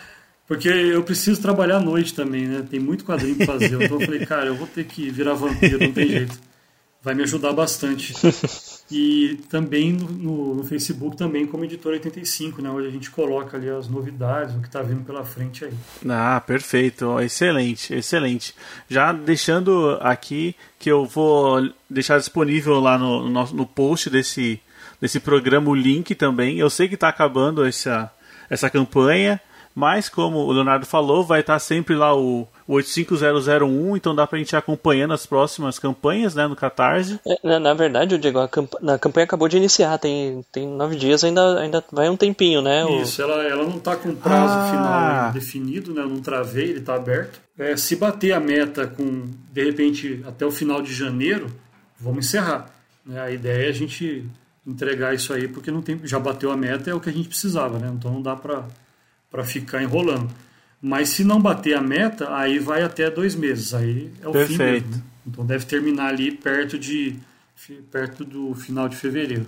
[0.46, 2.64] porque eu preciso trabalhar à noite também, né?
[2.68, 3.82] Tem muito quadrinho pra fazer.
[3.82, 6.38] Então eu falei, cara, eu vou ter que virar vampiro, não tem jeito.
[7.02, 8.14] Vai me ajudar bastante.
[8.90, 13.68] E também no, no, Facebook, também como Editor 85, né, onde a gente coloca ali
[13.68, 15.72] as novidades, o que está vindo pela frente aí.
[16.08, 17.18] Ah, perfeito.
[17.20, 18.54] Excelente, excelente.
[18.88, 24.60] Já deixando aqui que eu vou deixar disponível lá no, no, no post desse,
[25.00, 26.58] desse programa o link também.
[26.58, 28.08] Eu sei que está acabando essa,
[28.48, 29.40] essa campanha,
[29.74, 34.52] mas como o Leonardo falou, vai estar sempre lá o, 85001, então dá pra gente
[34.52, 37.20] ir acompanhando as próximas campanhas, né, no Catarse.
[37.26, 40.96] É, na, na, verdade, Diego, a, camp a, campanha acabou de iniciar, tem, tem nove
[40.96, 42.84] dias, ainda, ainda vai um tempinho, né?
[43.00, 44.70] Isso, ela, ela não tá com prazo ah.
[44.70, 47.40] final definido, né, eu não travei, ele tá aberto.
[47.58, 51.46] É, se bater a meta com, de repente, até o final de janeiro,
[51.98, 52.66] vamos encerrar.
[53.04, 53.20] Né?
[53.20, 54.26] A ideia é a gente
[54.66, 57.28] entregar isso aí, porque não tem, já bateu a meta, é o que a gente
[57.28, 57.90] precisava, né?
[57.94, 58.64] Então não dá pra
[59.30, 60.30] para ficar enrolando.
[60.80, 63.74] Mas se não bater a meta, aí vai até dois meses.
[63.74, 64.58] Aí é o Perfeito.
[64.58, 65.04] fim mesmo.
[65.26, 67.16] Então deve terminar ali perto de
[67.90, 69.46] perto do final de fevereiro.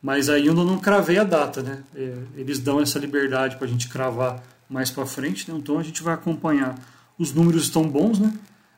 [0.00, 1.82] Mas aí eu não cravei a data, né?
[1.94, 5.58] É, eles dão essa liberdade para a gente cravar mais para frente, né?
[5.58, 6.78] então a gente vai acompanhar.
[7.18, 8.32] Os números estão bons, né?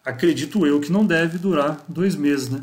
[0.04, 2.62] Acredito eu que não deve durar dois meses, né?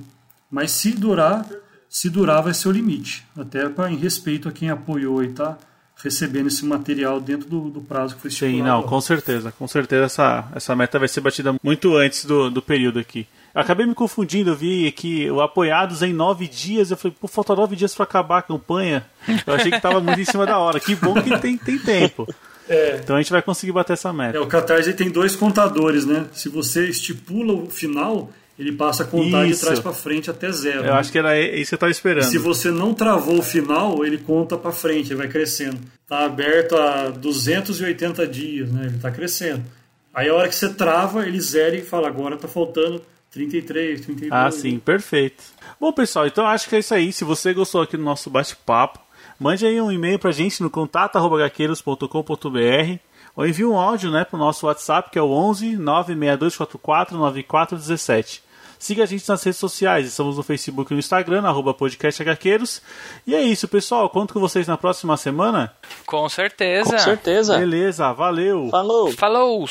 [0.50, 1.48] Mas se durar,
[1.88, 3.28] se durar vai ser o limite.
[3.38, 5.58] Até para em respeito a quem apoiou e tá
[6.04, 8.58] recebendo esse material dentro do, do prazo que foi estipulado.
[8.58, 9.52] Sim, não, com certeza.
[9.52, 13.28] Com certeza essa, essa meta vai ser batida muito antes do, do período aqui.
[13.54, 17.28] Eu acabei me confundindo, eu vi que o apoiados em nove dias, eu falei, pô,
[17.28, 19.06] falta nove dias para acabar a campanha.
[19.46, 20.80] Eu achei que estava muito em cima da hora.
[20.80, 22.28] Que bom que tem, tem tempo.
[22.70, 23.00] É.
[23.02, 24.38] Então a gente vai conseguir bater essa meta.
[24.38, 26.26] É, o Catarse tem dois contadores, né?
[26.34, 29.60] Se você estipula o final, ele passa a contar isso.
[29.60, 30.80] de trás para frente até zero.
[30.80, 30.92] Eu né?
[30.92, 32.24] acho que era isso que eu estava esperando.
[32.24, 35.78] E se você não travou o final, ele conta para frente, ele vai crescendo.
[36.04, 38.86] Está aberto há 280 dias, né?
[38.88, 39.64] ele está crescendo.
[40.14, 43.00] Aí a hora que você trava, ele zera e fala, agora está faltando
[43.32, 44.32] 33, 32.
[44.32, 45.44] Ah, sim, perfeito.
[45.80, 47.14] Bom, pessoal, então acho que é isso aí.
[47.14, 49.00] Se você gostou aqui do nosso bate-papo,
[49.40, 53.00] mande aí um e-mail para a gente no contato.gaqueiros.com.br
[53.36, 58.47] ou envie um áudio né, para o nosso WhatsApp, que é o 11 96244 9417.
[58.80, 60.08] Siga a gente nas redes sociais.
[60.08, 62.82] Estamos no Facebook e no Instagram, arroba podcastHqueiros.
[63.26, 64.10] E é isso, pessoal.
[64.10, 65.74] Conto com vocês na próxima semana.
[66.06, 66.92] Com certeza.
[66.92, 67.58] Com certeza.
[67.58, 68.70] Beleza, valeu.
[68.70, 69.12] Falou.
[69.14, 69.66] Falou.